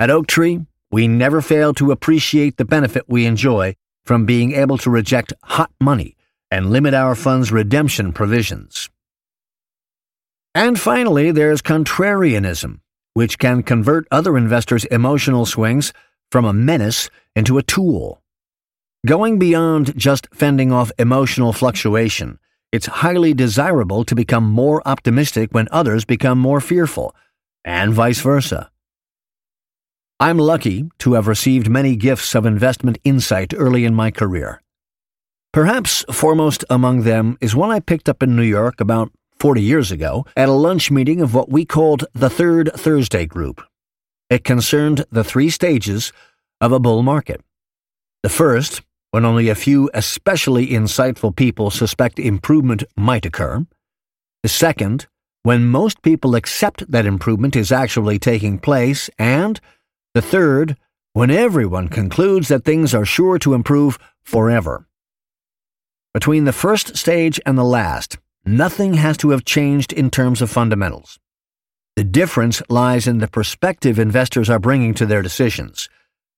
[0.01, 3.76] At Oaktree, we never fail to appreciate the benefit we enjoy
[4.07, 6.16] from being able to reject hot money
[6.51, 8.88] and limit our fund's redemption provisions.
[10.55, 12.80] And finally, there's contrarianism,
[13.12, 15.92] which can convert other investors' emotional swings
[16.32, 18.22] from a menace into a tool.
[19.05, 22.38] Going beyond just fending off emotional fluctuation,
[22.72, 27.14] it's highly desirable to become more optimistic when others become more fearful,
[27.66, 28.69] and vice versa.
[30.22, 34.60] I'm lucky to have received many gifts of investment insight early in my career.
[35.50, 39.90] Perhaps foremost among them is one I picked up in New York about 40 years
[39.90, 43.62] ago at a lunch meeting of what we called the Third Thursday Group.
[44.28, 46.12] It concerned the three stages
[46.60, 47.40] of a bull market.
[48.22, 53.64] The first, when only a few especially insightful people suspect improvement might occur.
[54.42, 55.06] The second,
[55.44, 59.08] when most people accept that improvement is actually taking place.
[59.18, 59.58] And
[60.14, 60.76] the third,
[61.12, 64.86] when everyone concludes that things are sure to improve forever.
[66.12, 70.50] Between the first stage and the last, nothing has to have changed in terms of
[70.50, 71.18] fundamentals.
[71.94, 75.88] The difference lies in the perspective investors are bringing to their decisions.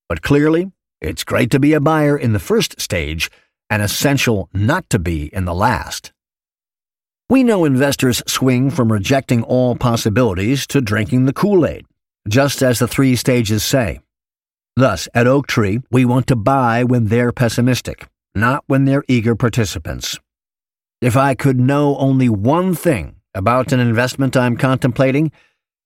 [0.09, 3.31] But clearly, it's great to be a buyer in the first stage
[3.71, 6.13] and essential not to be in the last.
[7.31, 11.87] We know investors swing from rejecting all possibilities to drinking the Kool Aid,
[12.29, 14.01] just as the three stages say.
[14.77, 20.19] Thus, at Oaktree, we want to buy when they're pessimistic, not when they're eager participants.
[21.01, 25.33] If I could know only one thing about an investment I'm contemplating,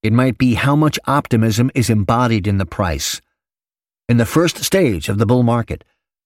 [0.02, 3.20] it might be how much optimism is embodied in the price.
[4.08, 5.82] In the first stage of the bull market,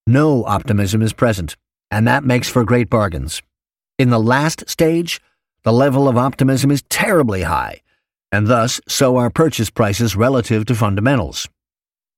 [0.06, 1.56] no optimism is present,
[1.90, 3.42] and that makes for great bargains.
[3.98, 5.20] In the last stage,
[5.62, 7.80] the level of optimism is terribly high,
[8.32, 11.48] and thus so are purchase prices relative to fundamentals.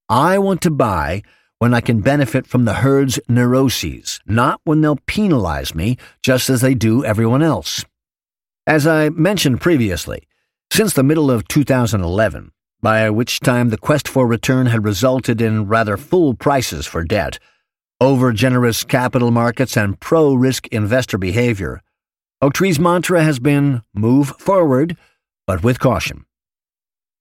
[0.08, 1.22] I want to buy
[1.58, 6.60] when I can benefit from the herd's neuroses, not when they'll penalize me just as
[6.60, 7.84] they do everyone else.
[8.66, 10.26] As I mentioned previously,
[10.72, 12.50] since the middle of 2011,
[12.80, 17.38] by which time the quest for return had resulted in rather full prices for debt,
[18.00, 21.80] over generous capital markets, and pro risk investor behavior.
[22.42, 24.96] Oaktree's mantra has been move forward,
[25.46, 26.24] but with caution.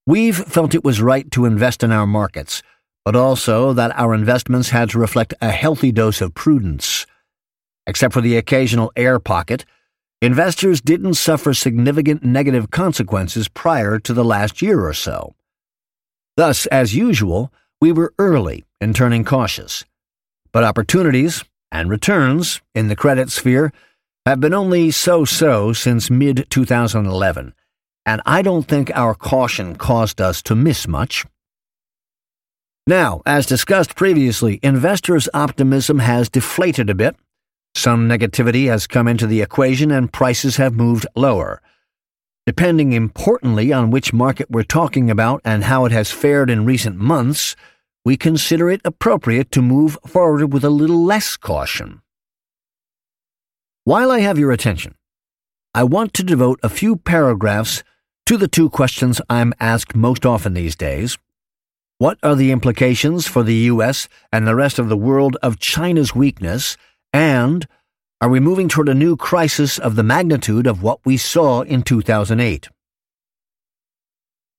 [0.05, 2.63] We've felt it was right to invest in our markets,
[3.05, 7.05] but also that our investments had to reflect a healthy dose of prudence.
[7.88, 9.65] Except for the occasional air pocket,
[10.22, 15.36] investors didn't suffer significant negative consequences prior to the last year or so.
[16.38, 19.84] Thus, as usual, we were early in turning cautious.
[20.51, 23.72] But opportunities and returns in the credit sphere
[24.26, 27.53] have been only so so since mid 2011,
[28.06, 31.26] and I don't think our caution caused us to miss much.
[32.88, 37.16] Now, as discussed previously, investors' optimism has deflated a bit.
[37.76, 41.62] Some negativity has come into the equation and prices have moved lower.
[42.47, 46.97] Depending importantly on which market we're talking about and how it has fared in recent
[46.97, 47.56] months,
[48.04, 52.02] we consider it appropriate to move forward with a little less caution.
[53.84, 54.95] While I have your attention,
[55.74, 57.84] I want to devote a few paragraphs
[58.32, 61.17] to the two questions I'm asked most often these days.
[61.97, 64.07] What are the implications for the U.S.
[64.32, 66.77] and the rest of the world of China's weakness?
[67.11, 67.67] And
[68.21, 71.84] are we moving toward a new crisis of the magnitude of what we saw in
[71.84, 72.69] 2008?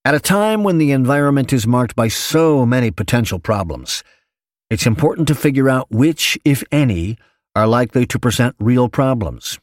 [0.05, 4.05] At a time when the environment is marked by so many potential problems,
[4.69, 7.17] it's important to figure out which, if any,
[7.57, 9.59] are likely to present real problems.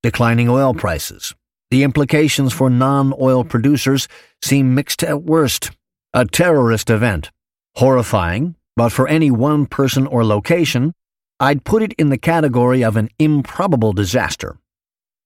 [0.00, 1.34] Declining oil prices.
[1.72, 4.06] The implications for non oil producers
[4.42, 5.70] seem mixed at worst.
[6.12, 7.30] A terrorist event.
[7.76, 10.92] Horrifying, but for any one person or location,
[11.40, 14.58] I'd put it in the category of an improbable disaster.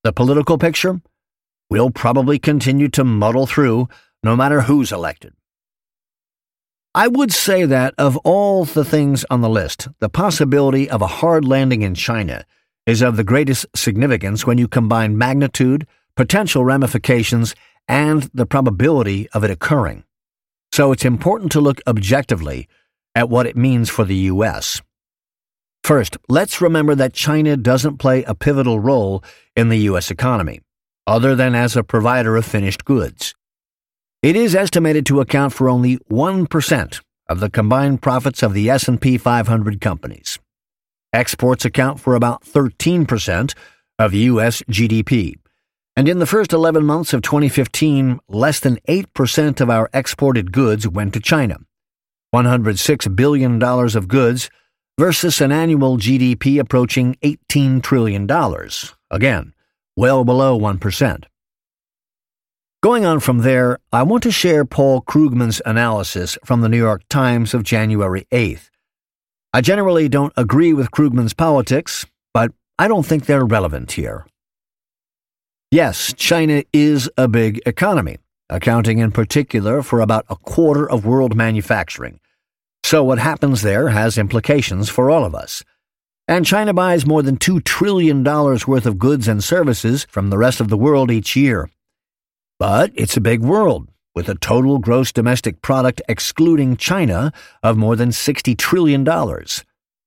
[0.04, 1.00] The political picture?
[1.68, 3.88] We'll probably continue to muddle through
[4.22, 5.32] no matter who's elected.
[6.94, 11.08] I would say that of all the things on the list, the possibility of a
[11.08, 12.46] hard landing in China
[12.86, 17.54] is of the greatest significance when you combine magnitude, potential ramifications,
[17.86, 20.04] and the probability of it occurring.
[20.72, 22.68] So it's important to look objectively
[23.14, 24.82] at what it means for the U.S.
[25.84, 29.22] First, let's remember that China doesn't play a pivotal role
[29.54, 30.10] in the U.S.
[30.10, 30.60] economy,
[31.06, 33.34] other than as a provider of finished goods.
[34.22, 39.16] It is estimated to account for only 1% of the combined profits of the S&P
[39.16, 40.38] 500 companies.
[41.12, 43.54] Exports account for about 13%
[43.98, 45.36] of US GDP.
[45.96, 50.86] And in the first 11 months of 2015, less than 8% of our exported goods
[50.86, 51.58] went to China.
[52.34, 54.50] $106 billion of goods
[54.98, 58.28] versus an annual GDP approaching $18 trillion.
[59.10, 59.54] Again,
[59.96, 61.24] well below 1%.
[62.82, 67.02] Going on from there, I want to share Paul Krugman's analysis from the New York
[67.08, 68.68] Times of January 8th.
[69.54, 74.26] I generally don't agree with Krugman's politics, but I don't think they're relevant here.
[75.76, 78.16] Yes, China is a big economy,
[78.48, 82.18] accounting in particular for about a quarter of world manufacturing.
[82.82, 85.62] So what happens there has implications for all of us.
[86.26, 90.62] And China buys more than $2 trillion worth of goods and services from the rest
[90.62, 91.68] of the world each year.
[92.58, 97.96] But it's a big world, with a total gross domestic product excluding China of more
[97.96, 99.06] than $60 trillion.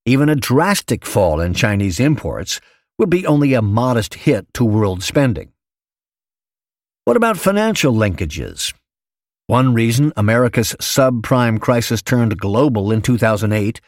[0.08, 2.60] Even a drastic fall in Chinese imports
[2.98, 5.52] would be only a modest hit to world spending.
[7.10, 8.72] What about financial linkages?
[9.48, 13.82] One reason America's subprime crisis turned global in 2008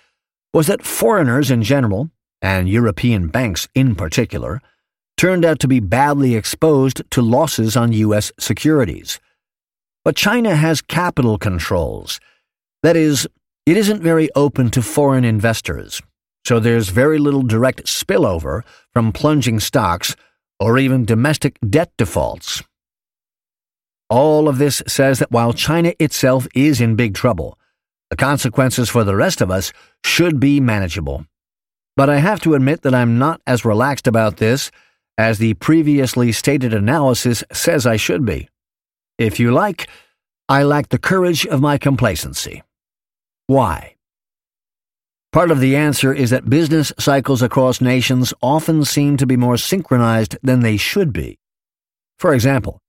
[0.55, 2.09] was that foreigners in general,
[2.41, 4.59] and European banks in particular,
[5.17, 8.32] turned out to be badly exposed to losses on U.S.
[8.39, 9.19] securities.
[10.03, 12.19] But China has capital controls.
[12.82, 13.28] That is,
[13.67, 16.01] it isn't very open to foreign investors,
[16.43, 20.15] so there's very little direct spillover from plunging stocks
[20.59, 22.63] or even domestic debt defaults.
[24.12, 27.57] All of this says that while China itself is in big trouble,
[28.09, 29.72] the consequences for the rest of us
[30.03, 31.26] should be manageable.
[31.95, 34.70] But I have to admit that I'm not as relaxed about this
[35.18, 38.49] as the previously stated analysis says I should be.
[39.18, 39.88] If you like,
[40.49, 42.64] I lack the courage of my complacency.
[43.47, 43.95] Why?
[45.32, 49.55] Part of the answer is that business cycles across nations often seem to be more
[49.55, 51.39] synchronized than they should be.
[52.20, 52.82] For example,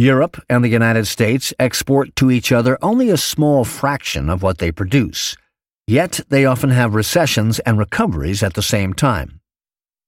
[0.00, 4.58] Europe and the United States export to each other only a small fraction of what
[4.58, 5.36] they produce,
[5.88, 9.40] yet they often have recessions and recoveries at the same time.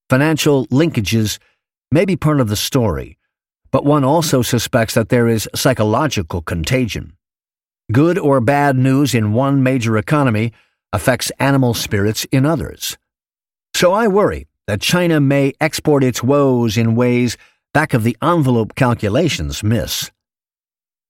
[0.09, 1.41] Financial linkages
[1.91, 3.19] may be part of the story,
[3.73, 7.17] but one also suspects that there is psychological contagion.
[7.91, 10.53] Good or bad news in one major economy
[10.93, 12.97] affects animal spirits in others.
[13.75, 17.37] So I worry that China may export its woes in ways
[17.73, 20.11] back of the envelope calculations miss.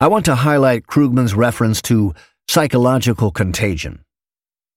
[0.00, 2.14] I want to highlight Krugman's reference to
[2.48, 4.04] psychological contagion.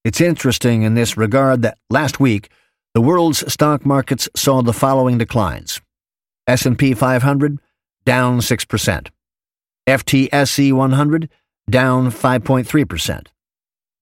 [0.03, 2.49] It's interesting in this regard that last week
[2.93, 5.81] the world's stock markets saw the following declines.
[6.45, 7.59] S&P 500
[8.05, 9.07] down 6%.
[9.87, 11.29] FTSE 100
[11.69, 13.27] down 5.3%.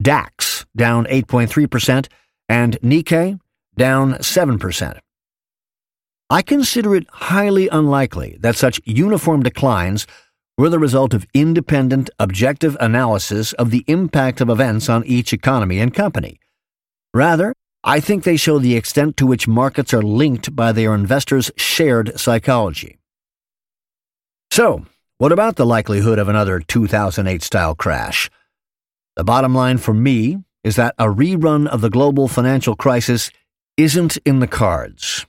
[0.02, 2.08] DAX down 8.3%
[2.50, 3.40] and Nikkei
[3.78, 5.00] down 7%.
[6.32, 10.08] I consider it highly unlikely that such uniform declines
[10.58, 15.80] were the result of independent, objective analysis of the impact of events on each economy
[15.80, 16.40] and company.
[17.14, 17.54] Rather,
[17.84, 22.18] I think they show the extent to which markets are linked by their investors' shared
[22.18, 22.98] psychology.
[24.52, 24.86] So,
[25.18, 28.30] what about the likelihood of another 2008 style crash?
[29.18, 33.32] The bottom line for me is that a rerun of the global financial crisis
[33.76, 35.26] isn't in the cards.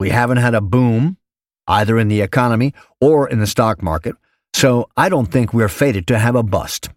[0.00, 1.18] We haven't had a boom,
[1.66, 4.16] either in the economy or in the stock market,
[4.52, 6.90] so I don't think we're fated to have a bust.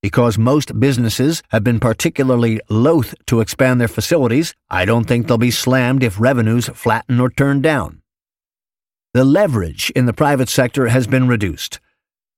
[0.00, 5.38] Because most businesses have been particularly loath to expand their facilities, I don't think they'll
[5.38, 8.02] be slammed if revenues flatten or turn down.
[9.14, 11.80] The leverage in the private sector has been reduced.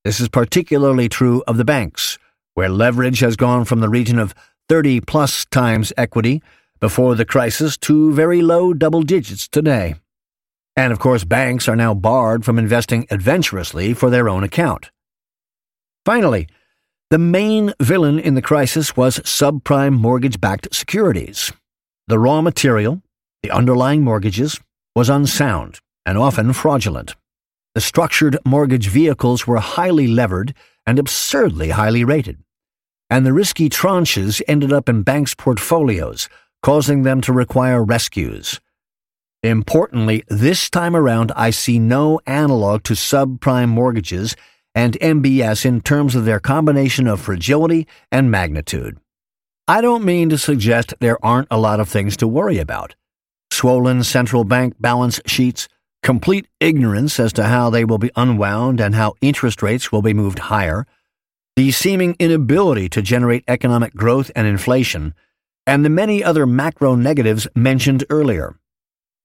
[0.05, 2.19] This is particularly true of the banks,
[2.55, 4.35] where leverage has gone from the region of
[4.71, 6.43] 30 plus times equity
[6.81, 9.95] before the crisis to very low double digits today.
[10.77, 14.91] And of course, banks are now barred from investing adventurously for their own account.
[16.05, 16.49] Finally,
[17.11, 21.53] the main villain in the crisis was subprime mortgage backed securities.
[22.07, 23.03] The raw material,
[23.43, 24.59] the underlying mortgages,
[24.95, 27.15] was unsound and often fraudulent.
[27.75, 30.55] The structured mortgage vehicles were highly levered
[30.87, 32.39] and absurdly highly rated.
[33.09, 36.29] And the risky tranches ended up in banks' portfolios,
[36.63, 38.61] causing them to require rescues.
[39.43, 44.37] Importantly, this time around, I see no analog to subprime mortgages
[44.75, 48.99] and MBS in terms of their combination of fragility and magnitude.
[49.67, 52.95] I don't mean to suggest there aren't a lot of things to worry about
[53.51, 55.69] swollen central bank balance sheets,
[56.03, 60.15] complete ignorance as to how they will be unwound and how interest rates will be
[60.15, 60.87] moved higher,
[61.57, 65.15] the seeming inability to generate economic growth and inflation,
[65.67, 68.57] and the many other macro negatives mentioned earlier.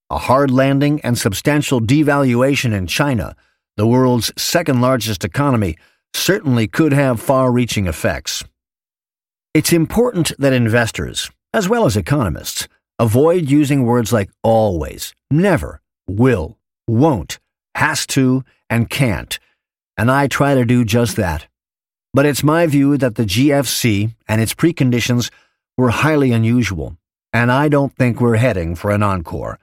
[0.10, 3.36] A hard landing and substantial devaluation in China,
[3.78, 5.78] the world's second largest economy,
[6.14, 8.44] certainly could have far reaching effects.
[9.54, 12.68] It's important that investors, as well as economists,
[13.00, 16.58] avoid using words like always, never, will,
[16.88, 17.40] won't,
[17.76, 19.40] has to, and can't,
[19.98, 21.48] and I try to do just that.
[22.14, 25.30] But it's my view that the GFC and its preconditions
[25.78, 26.98] were highly unusual,
[27.34, 29.60] and I don't think we're heading for an encore.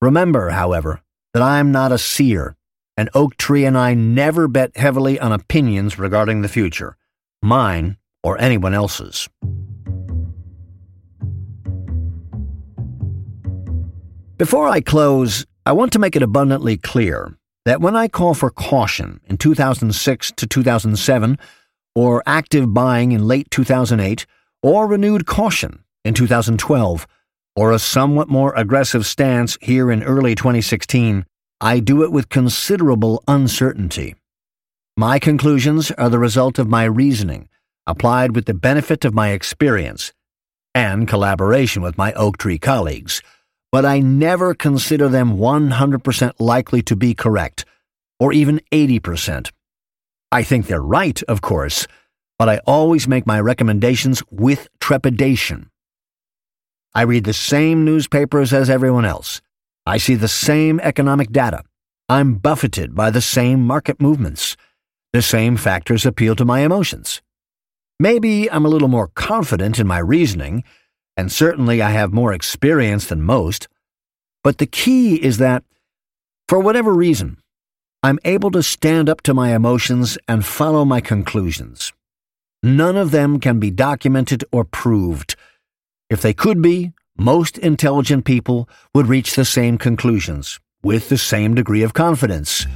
[0.00, 1.00] Remember, however,
[1.34, 2.56] that I'm not a seer,
[2.96, 6.96] and Oaktree and I never bet heavily on opinions regarding the future.
[7.42, 9.28] Mine or anyone else's.
[14.36, 18.50] Before I close, I want to make it abundantly clear that when I call for
[18.50, 21.38] caution in 2006 to 2007,
[21.94, 24.26] or active buying in late 2008,
[24.66, 27.06] or renewed caution in 2012,
[27.54, 31.24] or a somewhat more aggressive stance here in early 2016,
[31.60, 34.16] I do it with considerable uncertainty.
[34.96, 37.48] My conclusions are the result of my reasoning
[37.86, 40.12] applied with the benefit of my experience
[40.74, 43.22] and collaboration with my Oaktree colleagues,
[43.70, 47.64] but I never consider them 100% likely to be correct,
[48.18, 49.52] or even 80%.
[50.32, 51.86] I think they're right, of course,
[52.38, 55.70] but I always make my recommendations with trepidation.
[56.94, 59.40] I read the same newspapers as everyone else.
[59.86, 61.62] I see the same economic data.
[62.08, 64.56] I'm buffeted by the same market movements.
[65.12, 67.22] The same factors appeal to my emotions.
[67.98, 70.64] Maybe I'm a little more confident in my reasoning,
[71.16, 73.68] and certainly I have more experience than most.
[74.44, 75.64] But the key is that,
[76.48, 77.38] for whatever reason,
[78.02, 81.92] I'm able to stand up to my emotions and follow my conclusions.
[82.62, 85.36] None of them can be documented or proved.
[86.10, 91.54] If they could be, most intelligent people would reach the same conclusions, with the same
[91.54, 92.66] degree of confidence.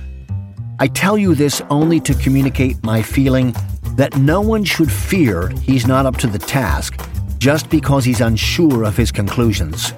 [0.78, 3.54] I tell you this only to communicate my feeling
[3.96, 6.98] that no one should fear he's not up to the task
[7.38, 9.92] just because he's unsure of his conclusions.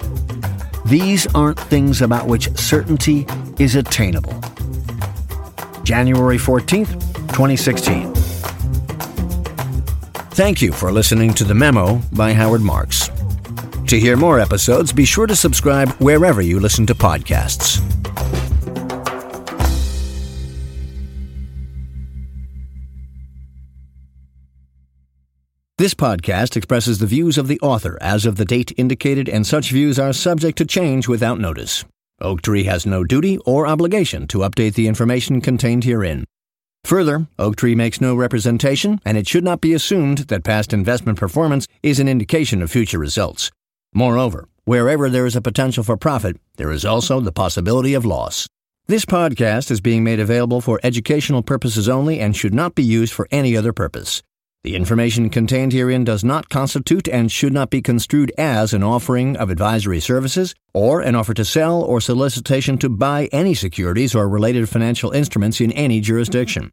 [0.86, 3.26] These aren't things about which certainty
[3.58, 4.34] is attainable.
[5.84, 6.92] January 14th,
[7.28, 8.21] 2016.
[10.34, 13.10] Thank you for listening to The Memo by Howard Marks.
[13.88, 17.82] To hear more episodes, be sure to subscribe wherever you listen to podcasts.
[25.76, 29.70] This podcast expresses the views of the author as of the date indicated, and such
[29.70, 31.84] views are subject to change without notice.
[32.22, 36.24] Oaktree has no duty or obligation to update the information contained herein.
[36.84, 41.66] Further, Oaktree makes no representation, and it should not be assumed that past investment performance
[41.82, 43.50] is an indication of future results.
[43.94, 48.46] Moreover, wherever there is a potential for profit, there is also the possibility of loss.
[48.88, 53.12] This podcast is being made available for educational purposes only and should not be used
[53.12, 54.22] for any other purpose.
[54.64, 59.36] The information contained herein does not constitute and should not be construed as an offering
[59.36, 64.28] of advisory services or an offer to sell or solicitation to buy any securities or
[64.28, 66.70] related financial instruments in any jurisdiction.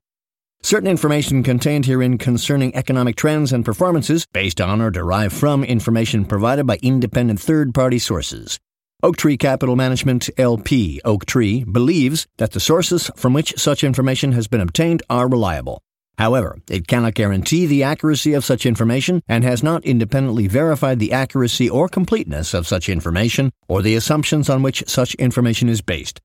[0.61, 6.25] Certain information contained herein concerning economic trends and performances based on or derived from information
[6.25, 8.59] provided by independent third party sources.
[9.01, 14.61] Oaktree Capital Management LP Oaktree believes that the sources from which such information has been
[14.61, 15.81] obtained are reliable.
[16.19, 21.13] However, it cannot guarantee the accuracy of such information and has not independently verified the
[21.13, 26.19] accuracy or completeness of such information or the assumptions on which such information is based.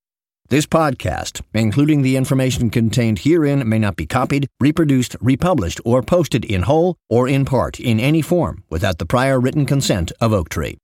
[0.49, 6.45] This podcast, including the information contained herein, may not be copied, reproduced, republished, or posted
[6.45, 10.75] in whole or in part in any form without the prior written consent of Oaktree.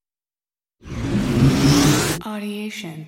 [2.22, 3.06] Audiation.